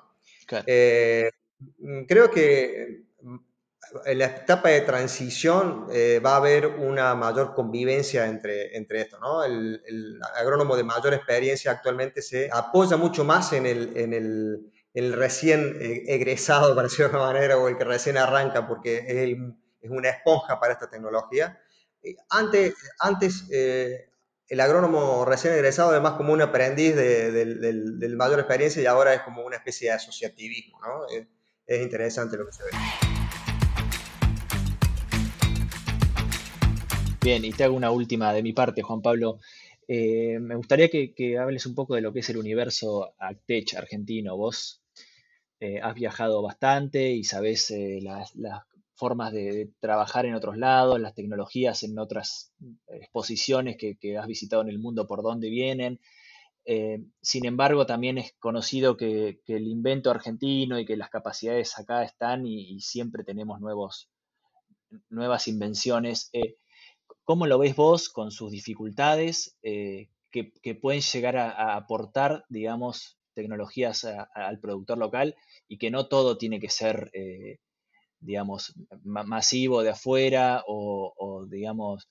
Eh, 0.66 1.30
creo 2.06 2.30
que 2.30 3.04
en 4.04 4.18
la 4.18 4.26
etapa 4.26 4.70
de 4.70 4.80
transición 4.82 5.86
eh, 5.92 6.20
va 6.24 6.34
a 6.34 6.36
haber 6.36 6.66
una 6.66 7.14
mayor 7.14 7.54
convivencia 7.54 8.26
entre, 8.26 8.76
entre 8.76 9.02
esto, 9.02 9.18
¿no? 9.18 9.44
El, 9.44 9.82
agrónomo 10.36 10.76
de 10.76 10.84
mayor 10.84 11.14
experiencia 11.14 11.72
actualmente 11.72 12.22
se 12.22 12.48
apoya 12.52 12.96
mucho 12.96 13.24
más 13.24 13.52
en 13.52 13.66
el, 13.66 13.96
en 13.96 14.14
el, 14.14 14.72
el 14.94 15.12
recién 15.12 15.76
eh, 15.80 16.04
egresado, 16.06 16.68
para 16.74 16.88
decirlo 16.88 17.08
de 17.08 17.14
alguna 17.14 17.32
manera, 17.32 17.58
o 17.58 17.68
el 17.68 17.76
que 17.76 17.84
recién 17.84 18.16
arranca, 18.16 18.66
porque 18.66 18.98
es, 19.06 19.38
es 19.80 19.90
una 19.90 20.08
esponja 20.08 20.58
para 20.58 20.74
esta 20.74 20.88
tecnología. 20.88 21.60
Antes, 22.30 22.74
antes 22.98 23.44
eh, 23.52 24.08
el 24.48 24.60
agrónomo 24.60 25.24
recién 25.24 25.54
egresado, 25.54 25.90
además 25.90 26.14
como 26.14 26.32
un 26.32 26.42
aprendiz 26.42 26.96
de, 26.96 28.14
mayor 28.16 28.40
experiencia, 28.40 28.82
y 28.82 28.86
ahora 28.86 29.14
es 29.14 29.20
como 29.22 29.44
una 29.44 29.56
especie 29.56 29.88
de 29.88 29.94
asociativismo, 29.94 30.80
¿no? 30.80 31.06
Es 31.76 31.82
interesante 31.82 32.36
lo 32.36 32.46
que 32.46 32.52
se 32.52 32.62
ve. 32.64 32.70
Bien, 37.22 37.44
y 37.44 37.52
te 37.52 37.64
hago 37.64 37.76
una 37.76 37.92
última 37.92 38.32
de 38.32 38.42
mi 38.42 38.52
parte, 38.52 38.82
Juan 38.82 39.00
Pablo. 39.00 39.38
Eh, 39.86 40.38
me 40.40 40.56
gustaría 40.56 40.88
que, 40.88 41.38
hables 41.38 41.66
un 41.66 41.74
poco 41.74 41.94
de 41.94 42.00
lo 42.00 42.12
que 42.12 42.20
es 42.20 42.28
el 42.30 42.36
universo 42.36 43.14
Actech 43.18 43.74
argentino. 43.76 44.36
Vos 44.36 44.82
eh, 45.60 45.80
has 45.80 45.94
viajado 45.94 46.42
bastante 46.42 47.12
y 47.12 47.24
sabés 47.24 47.70
eh, 47.70 48.00
las, 48.02 48.32
formas 48.94 49.32
de, 49.32 49.70
trabajar 49.80 50.26
en 50.26 50.34
otros 50.34 50.56
lados, 50.56 51.00
las 51.00 51.14
tecnologías 51.14 51.82
en 51.82 51.98
otras 51.98 52.52
exposiciones 52.88 53.76
que, 53.76 54.18
has 54.18 54.26
visitado 54.26 54.62
en 54.62 54.68
el 54.68 54.78
mundo, 54.78 55.06
por 55.06 55.22
dónde 55.22 55.48
vienen. 55.48 56.00
Sin 56.64 57.46
embargo, 57.46 57.86
también 57.86 58.18
es 58.18 58.34
conocido 58.38 58.96
que, 58.96 59.40
el 59.46 59.66
invento 59.66 60.10
argentino 60.10 60.78
y 60.78 60.86
que 60.86 60.96
las 60.96 61.10
capacidades 61.10 61.78
acá 61.78 62.04
están 62.04 62.46
y, 62.46 62.80
siempre 62.80 63.24
tenemos 63.24 63.60
nuevos, 63.60 64.08
nuevas 65.10 65.48
invenciones. 65.48 66.30
¿Cómo 67.24 67.46
lo 67.46 67.58
ves 67.58 67.76
vos 67.76 68.08
con 68.08 68.30
sus 68.30 68.50
dificultades 68.50 69.56
eh, 69.62 70.08
que, 70.30 70.74
pueden 70.74 71.02
llegar 71.02 71.36
a, 71.36 71.76
aportar, 71.76 72.44
digamos, 72.48 73.18
tecnologías 73.34 74.04
al 74.04 74.58
productor 74.60 74.98
local 74.98 75.36
y 75.68 75.78
que 75.78 75.90
no 75.90 76.08
todo 76.08 76.36
tiene 76.36 76.58
que 76.58 76.70
ser, 76.70 77.10
eh, 77.12 77.58
digamos, 78.18 78.74
masivo 79.04 79.82
de 79.82 79.90
afuera 79.90 80.64
o, 80.66 81.46
digamos, 81.48 82.08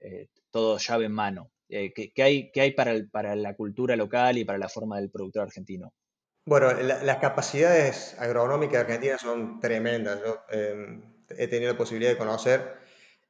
eh, 0.00 0.28
todo 0.50 0.78
llave 0.78 1.06
en 1.06 1.12
mano? 1.12 1.50
¿Qué, 1.94 2.22
hay, 2.22 2.50
hay 2.54 2.72
para, 2.72 2.94
para, 3.10 3.34
la 3.36 3.54
cultura 3.54 3.96
local 3.96 4.38
y 4.38 4.44
para 4.44 4.58
la 4.58 4.68
forma 4.68 4.98
del 4.98 5.10
productor 5.10 5.42
argentino? 5.42 5.92
Bueno, 6.46 6.72
las 6.72 7.18
capacidades 7.18 8.16
agronómicas 8.18 8.82
argentinas 8.82 9.20
son 9.20 9.60
tremendas. 9.60 10.20
Yo 10.20 10.40
he 11.30 11.48
tenido 11.48 11.72
la 11.72 11.78
posibilidad 11.78 12.12
de 12.12 12.18
conocer 12.18 12.84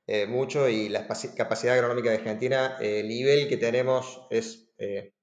eh, 0.06 0.26
mucho 0.26 0.68
y 0.68 0.90
la 0.90 1.06
capacidad 1.36 1.74
agronómica 1.74 2.10
de 2.10 2.16
Argentina, 2.16 2.76
eh, 2.78 3.00
el 3.00 3.08
nivel 3.08 3.48
que 3.48 3.56
tenemos 3.56 4.26
es, 4.30 4.70
eh, 4.76 5.14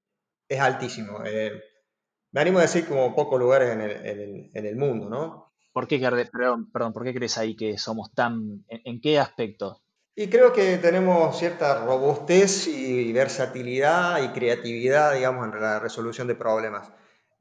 es 0.48 0.60
altísimo. 0.60 1.20
me 1.20 2.40
animo 2.40 2.58
a 2.58 2.62
decir 2.62 2.86
como 2.86 3.14
pocos 3.14 3.38
lugares 3.38 3.70
en 3.70 3.80
el, 3.80 4.50
en 4.52 4.66
el, 4.66 4.76
mundo, 4.76 5.08
¿no? 5.08 5.52
¿Por 5.72 5.86
qué, 5.86 6.00
perdón, 6.00 6.70
perdón, 6.72 6.92
¿por 6.92 7.04
qué 7.04 7.14
crees 7.14 7.38
ahí 7.38 7.54
que 7.54 7.78
somos 7.78 8.12
tan... 8.12 8.64
¿En, 8.68 9.00
qué 9.00 9.20
aspecto? 9.20 9.81
Y 10.14 10.28
creo 10.28 10.52
que 10.52 10.76
tenemos 10.76 11.38
cierta 11.38 11.84
robustez 11.86 12.66
y 12.66 13.12
versatilidad 13.12 14.22
y 14.22 14.28
creatividad, 14.28 15.14
digamos, 15.14 15.46
en 15.46 15.60
la 15.60 15.80
resolución 15.80 16.28
de 16.28 16.34
problemas. 16.34 16.90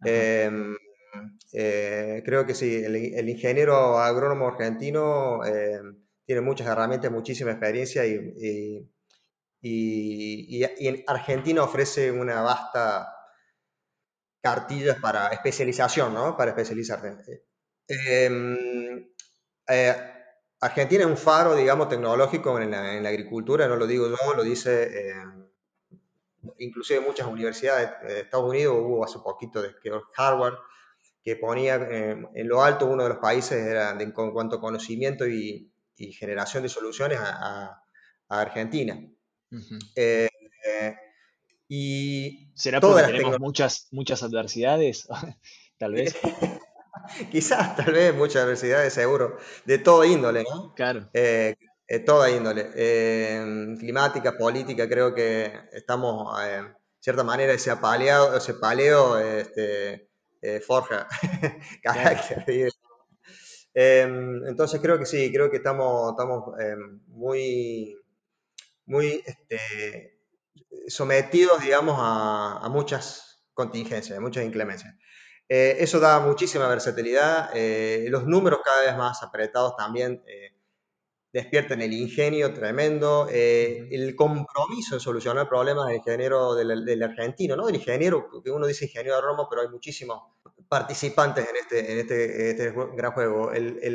Em, 0.04 0.76
creo 1.52 2.46
que 2.46 2.56
sí, 2.56 2.84
el, 2.84 2.96
el 2.96 3.30
ingeniero 3.30 4.00
agrónomo 4.00 4.48
argentino 4.48 5.44
em, 5.46 5.98
tiene 6.26 6.42
muchas 6.42 6.68
herramientas, 6.68 7.12
muchísima 7.12 7.52
experiencia 7.52 8.06
y, 8.06 8.90
y, 9.62 10.64
en 10.64 11.04
Argentina 11.08 11.64
ofrece 11.64 12.12
una 12.12 12.42
vasta 12.42 13.14
cartillas 14.42 14.98
para 15.00 15.28
especialización, 15.28 16.14
¿no? 16.14 16.36
Para 16.36 16.52
especializarte. 16.52 17.44
Em, 17.88 19.08
eh, 19.68 19.96
Argentina 20.62 21.04
es 21.04 21.10
un 21.10 21.18
faro, 21.18 21.56
digamos, 21.56 21.90
tecnológico 21.90 22.60
en 22.60 22.72
la, 22.72 23.10
agricultura, 23.10 23.68
no 23.68 23.76
lo 23.76 23.88
digo 23.88 24.08
yo, 24.08 24.34
lo 24.36 24.44
dice 24.44 25.10
eh, 25.10 25.14
inclusive 26.60 27.00
muchas 27.00 27.28
universidades 27.28 27.90
de 28.04 28.20
Estados 28.22 28.48
Unidos, 28.48 28.78
hubo 28.80 29.04
hace 29.04 29.20
poquito 29.20 29.62
de 29.62 29.74
Harvard, 30.16 30.56
que 31.24 31.36
ponía 31.36 31.76
eh, 31.76 32.28
en 32.34 32.48
lo 32.48 32.64
alto 32.64 32.86
uno 32.86 33.04
de 33.04 33.10
los 33.10 33.18
países 33.18 33.58
era 33.58 34.00
en 34.00 34.12
cuanto 34.12 34.58
a 34.58 34.62
conocimiento 34.62 35.28
y, 35.28 35.72
y 35.98 36.14
generación 36.14 36.64
de 36.64 36.70
soluciones 36.70 37.20
a, 37.20 37.78
Argentina. 38.30 38.98
Eh, 39.94 40.30
y 41.68 42.50
¿Será 42.56 42.80
porque 42.80 43.04
tenemos 43.04 43.40
muchas, 43.42 43.90
muchas 43.92 44.24
adversidades? 44.24 45.08
tal 45.78 45.94
vez. 45.94 46.16
Quizás, 47.32 47.76
tal 47.76 47.94
vez, 47.94 48.14
muchas 48.14 48.44
adversidades, 48.44 48.94
seguro, 48.94 49.38
de 49.66 49.78
toda 49.78 50.08
índole, 50.08 50.44
¿no? 50.44 50.74
Claro. 50.76 51.10
Eh, 51.14 51.56
eh, 51.88 52.00
toda 52.00 52.30
índole. 52.30 52.72
climática, 53.80 54.38
política, 54.38 54.88
creo 54.88 55.14
que 55.14 55.52
estamos, 55.74 56.40
de 56.40 56.74
cierta 57.00 57.24
manera, 57.24 57.54
ese, 57.54 57.72
apaleado, 57.72 58.38
ese 58.38 58.54
paleo 58.54 59.18
este, 59.18 60.10
forja 60.66 61.08
carácter. 61.84 62.72
Entonces 63.74 64.80
creo 64.82 64.98
que 65.00 65.06
sí, 65.06 65.32
creo 65.34 65.50
que 65.52 65.58
estamos, 65.58 66.12
estamos 66.12 66.56
muy, 67.08 67.98
muy 68.86 69.24
este, 69.26 70.22
sometidos, 70.88 71.62
digamos, 71.62 71.96
a, 72.00 72.68
muchas 72.70 73.44
contingencias, 73.54 74.18
a 74.18 74.22
muchas 74.22 74.46
inclemencias. 74.46 74.96
Eh, 75.54 75.84
eso 75.84 76.00
da 76.00 76.22
muchísima 76.22 76.70
versatilidad, 76.70 77.50
eh, 77.54 78.06
los 78.08 78.26
números 78.26 78.62
cada 78.64 78.84
vez 78.84 78.96
más 78.96 79.22
apretados 79.22 79.76
también 79.76 80.24
eh, 80.26 80.56
despiertan 81.34 81.82
el 81.82 81.92
ingenio 81.92 82.54
tremendo, 82.54 83.28
el 83.30 84.16
compromiso 84.16 84.96
en 84.96 85.02
solucionar 85.02 85.50
problemas 85.50 85.88
del 85.88 85.98
ingeniero 85.98 86.56
del, 86.56 87.04
argentino, 87.04 87.58
¿no? 87.58 87.66
Del 87.66 87.76
ingeniero, 87.76 88.30
porque 88.32 88.50
uno 88.50 88.66
dice 88.66 88.86
ingeniero 88.86 89.18
de 89.18 89.24
Roma, 89.24 89.48
pero 89.50 89.64
hay 89.64 89.68
muchísimos 89.68 90.22
participantes 90.70 91.46
en 91.50 91.56
este, 91.58 91.92
en 91.92 92.00
este, 92.00 92.52
este 92.52 92.74
gran 92.96 93.12
juego. 93.12 93.52
El, 93.52 93.94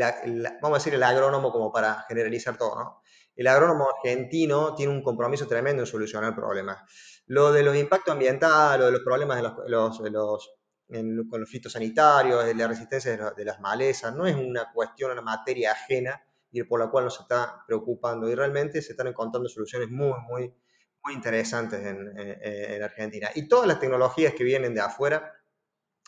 vamos 0.60 0.76
a 0.76 0.80
decir 0.80 0.92
el 0.92 1.02
agrónomo 1.02 1.50
como 1.52 1.72
para 1.72 2.04
generalizar 2.06 2.58
todo, 2.58 2.76
¿no? 2.76 3.02
El 3.34 3.46
agrónomo 3.46 3.88
argentino 3.96 4.74
tiene 4.74 4.92
un 4.92 5.02
compromiso 5.02 5.46
tremendo 5.46 5.82
en 5.82 5.86
solucionar 5.86 6.34
problemas. 6.34 6.78
Lo 7.26 7.50
de 7.50 7.62
los 7.62 7.74
impactos 7.76 8.12
ambientales, 8.12 8.78
lo 8.78 8.86
de 8.86 8.92
los 8.92 9.00
problemas 9.00 9.38
de 9.38 9.70
los, 9.70 10.50
con 10.88 11.40
los 11.40 11.50
fitosanitarios, 11.50 12.44
de 12.44 12.54
la 12.54 12.68
resistencia 12.68 13.32
de, 13.36 13.44
las 13.44 13.60
malezas, 13.60 14.14
no 14.14 14.26
es 14.26 14.36
una 14.36 14.70
cuestión, 14.72 15.10
una 15.10 15.22
materia 15.22 15.72
ajena 15.72 16.22
y 16.52 16.62
por 16.62 16.80
la 16.80 16.88
cual 16.88 17.04
nos 17.04 17.20
está 17.20 17.64
preocupando. 17.66 18.28
Y 18.28 18.34
realmente 18.34 18.80
se 18.82 18.92
están 18.92 19.08
encontrando 19.08 19.48
soluciones 19.48 19.90
muy, 19.90 20.14
muy, 20.28 20.54
muy 21.02 21.14
interesantes 21.14 21.84
en, 21.84 22.82
Argentina. 22.82 23.30
Y 23.34 23.48
todas 23.48 23.66
las 23.66 23.80
tecnologías 23.80 24.34
que 24.34 24.44
vienen 24.44 24.74
de 24.74 24.80
afuera 24.80 25.32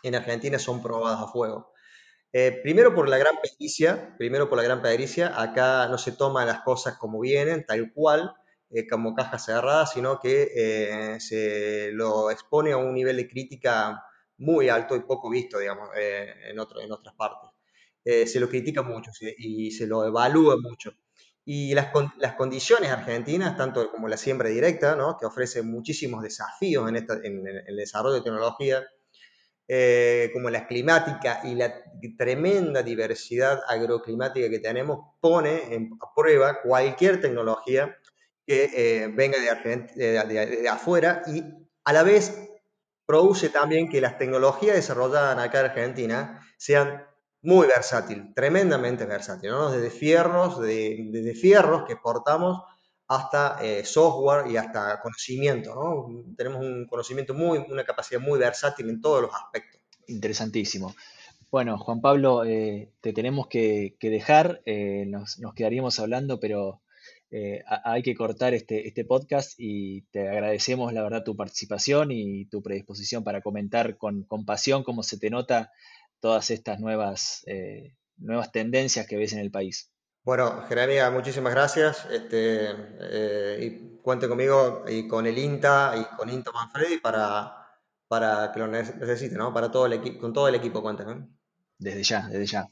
en 0.02 0.14
Argentina 0.14 0.58
son 0.58 0.82
probadas 0.82 1.20
a 1.22 1.28
fuego. 1.28 1.72
Eh, 2.32 2.60
primero 2.62 2.94
por 2.94 3.08
la 3.08 3.18
gran 3.18 3.36
pericia, 3.42 4.14
primero 4.18 4.48
por 4.48 4.58
la 4.58 4.64
gran 4.64 4.82
pericia, 4.82 5.40
acá 5.40 5.88
no 5.88 5.98
se 5.98 6.12
toman 6.12 6.46
las 6.46 6.60
cosas 6.60 6.98
como 6.98 7.20
vienen, 7.20 7.64
tal 7.66 7.90
cual, 7.92 8.34
eh, 8.70 8.86
como 8.86 9.14
caja 9.14 9.38
cerrada, 9.38 9.86
sino 9.86 10.20
que 10.20 10.52
eh, 10.54 11.20
se 11.20 11.90
lo 11.92 12.30
expone 12.30 12.72
a 12.72 12.76
un 12.76 12.92
nivel 12.92 13.16
de 13.16 13.28
crítica 13.28 14.04
muy 14.38 14.68
alto 14.68 14.96
y 14.96 15.01
poco 15.01 15.31
visto, 15.31 15.59
digamos, 15.59 15.90
en, 15.96 16.59
otro, 16.59 16.81
en 16.81 16.92
otras 16.92 17.14
partes. 17.14 17.51
se 18.05 18.40
lo 18.40 18.48
critica 18.48 18.83
mucho 18.83 19.11
y 19.38 19.70
se 19.70 19.87
lo 19.87 20.05
evalúa 20.05 20.57
mucho. 20.61 20.92
Y 21.51 21.72
las, 21.72 21.88
condiciones 22.37 22.90
argentinas, 22.90 23.57
tanto 23.57 23.90
como 23.90 24.07
la 24.07 24.18
siembra 24.18 24.51
directa, 24.51 24.94
¿no? 24.96 25.16
que 25.18 25.24
ofrece 25.24 25.62
muchísimos 25.62 26.22
desafíos 26.22 26.87
en, 26.90 26.96
el 27.66 27.74
desarrollo 27.74 28.16
de 28.16 28.20
tecnología, 28.20 28.87
eh, 29.66 30.29
como 30.35 30.51
la 30.51 30.66
climática 30.66 31.40
y 31.44 31.55
la 31.55 31.72
tremenda 32.18 32.83
diversidad 32.83 33.62
agroclimática 33.66 34.51
que 34.51 34.59
tenemos, 34.59 35.14
pone 35.20 35.74
en, 35.74 35.90
a 36.03 36.14
prueba 36.14 36.61
cualquier 36.61 37.22
tecnología 37.22 37.96
que 38.46 38.70
eh, 38.74 39.09
venga 39.09 39.38
de, 39.40 40.68
afuera 40.68 41.22
y 41.29 41.42
a 41.83 41.92
la 41.94 42.03
vez 42.03 42.47
produce 43.09 43.49
también 43.49 43.88
que 43.88 44.03
las 44.03 44.18
tecnologías 44.18 44.77
desarrolladas 44.77 45.38
acá 45.38 45.61
en 45.61 45.64
Argentina 45.64 46.47
sean 46.59 47.07
muy 47.40 47.66
versátiles, 47.66 48.35
tremendamente 48.35 49.07
versátiles, 49.07 49.57
¿no? 49.57 49.71
desde 49.71 49.88
fierros, 49.88 50.61
de, 50.61 51.07
desde 51.11 51.35
fierros 51.35 51.85
que 51.87 51.94
exportamos 51.94 52.64
hasta 53.07 53.64
eh, 53.64 53.87
software 53.87 54.51
y 54.51 54.59
hasta 54.59 55.01
conocimiento. 55.01 55.75
¿no? 55.75 56.35
Tenemos 56.37 56.61
un 56.61 56.87
conocimiento 56.87 57.33
muy, 57.33 57.64
una 57.71 57.83
capacidad 57.83 58.21
muy 58.21 58.38
versátil 58.38 58.90
en 58.90 59.01
todos 59.01 59.23
los 59.23 59.31
aspectos. 59.35 59.81
Interesantísimo. 60.09 60.94
Bueno, 61.51 61.79
Juan 61.79 62.03
Pablo, 62.03 62.44
eh, 62.44 62.92
te 63.01 63.14
tenemos 63.14 63.47
que, 63.47 63.97
dejar, 64.03 64.61
eh, 64.66 65.07
nos, 65.07 65.40
quedaríamos 65.57 65.99
hablando, 65.99 66.38
pero 66.40 66.83
hay 67.84 68.02
que 68.02 68.14
cortar 68.14 68.54
este, 68.54 68.88
este 68.88 69.04
podcast 69.04 69.54
y 69.58 70.02
te 70.10 70.28
agradecemos 70.28 70.92
la 70.92 71.02
verdad 71.02 71.24
tu 71.24 71.36
participación 71.36 72.10
y 72.10 72.46
tu 72.46 72.62
predisposición 72.62 73.24
para 73.24 73.42
comentar 73.42 73.98
con, 73.98 74.24
con 74.24 74.44
pasión 74.44 74.82
cómo 74.82 75.02
se 75.02 75.18
te 75.18 75.28
nota 75.28 75.70
todas 76.20 76.50
estas 76.50 76.80
nuevas, 76.80 77.44
nuevas 78.16 78.50
tendencias 78.52 79.06
que 79.06 79.16
ves 79.16 79.32
en 79.32 79.40
el 79.40 79.50
país. 79.50 79.90
Bueno, 80.28 80.62
Jeremia, 80.68 81.10
muchísimas 81.10 81.54
gracias. 81.54 82.06
Este, 82.10 82.68
eh, 83.00 83.58
y 83.62 83.98
cuente 84.02 84.28
conmigo 84.28 84.84
y 84.86 85.08
con 85.08 85.26
el 85.26 85.38
INTA 85.38 85.94
y 85.96 86.16
con 86.16 86.28
INTA 86.28 86.52
Manfredi 86.52 86.98
para, 86.98 87.66
para 88.08 88.52
que 88.52 88.58
lo 88.58 88.68
necesite, 88.68 89.36
¿no? 89.36 89.54
Para 89.54 89.70
todo 89.70 89.86
el 89.86 89.94
equipo, 89.94 90.20
con 90.20 90.34
todo 90.34 90.46
el 90.48 90.54
equipo 90.54 90.82
cuenten. 90.82 91.34
Desde 91.78 92.02
ya, 92.02 92.28
desde 92.28 92.44
ya. 92.44 92.68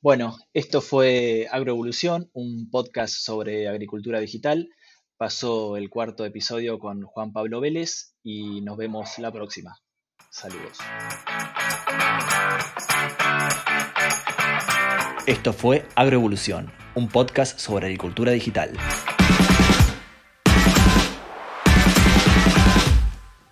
Bueno, 0.00 0.36
esto 0.54 0.80
fue 0.80 1.48
Agroevolución, 1.50 2.30
un 2.32 2.70
podcast 2.70 3.14
sobre 3.14 3.66
agricultura 3.68 4.20
digital. 4.20 4.68
Pasó 5.16 5.76
el 5.76 5.90
cuarto 5.90 6.24
episodio 6.24 6.78
con 6.78 7.02
Juan 7.02 7.32
Pablo 7.32 7.60
Vélez 7.60 8.14
y 8.22 8.60
nos 8.60 8.76
vemos 8.76 9.18
la 9.18 9.32
próxima. 9.32 9.76
Saludos. 10.30 10.78
Esto 15.26 15.52
fue 15.52 15.84
Agroevolución 15.96 16.70
un 16.98 17.08
podcast 17.08 17.60
sobre 17.60 17.86
agricultura 17.86 18.32
digital. 18.32 18.72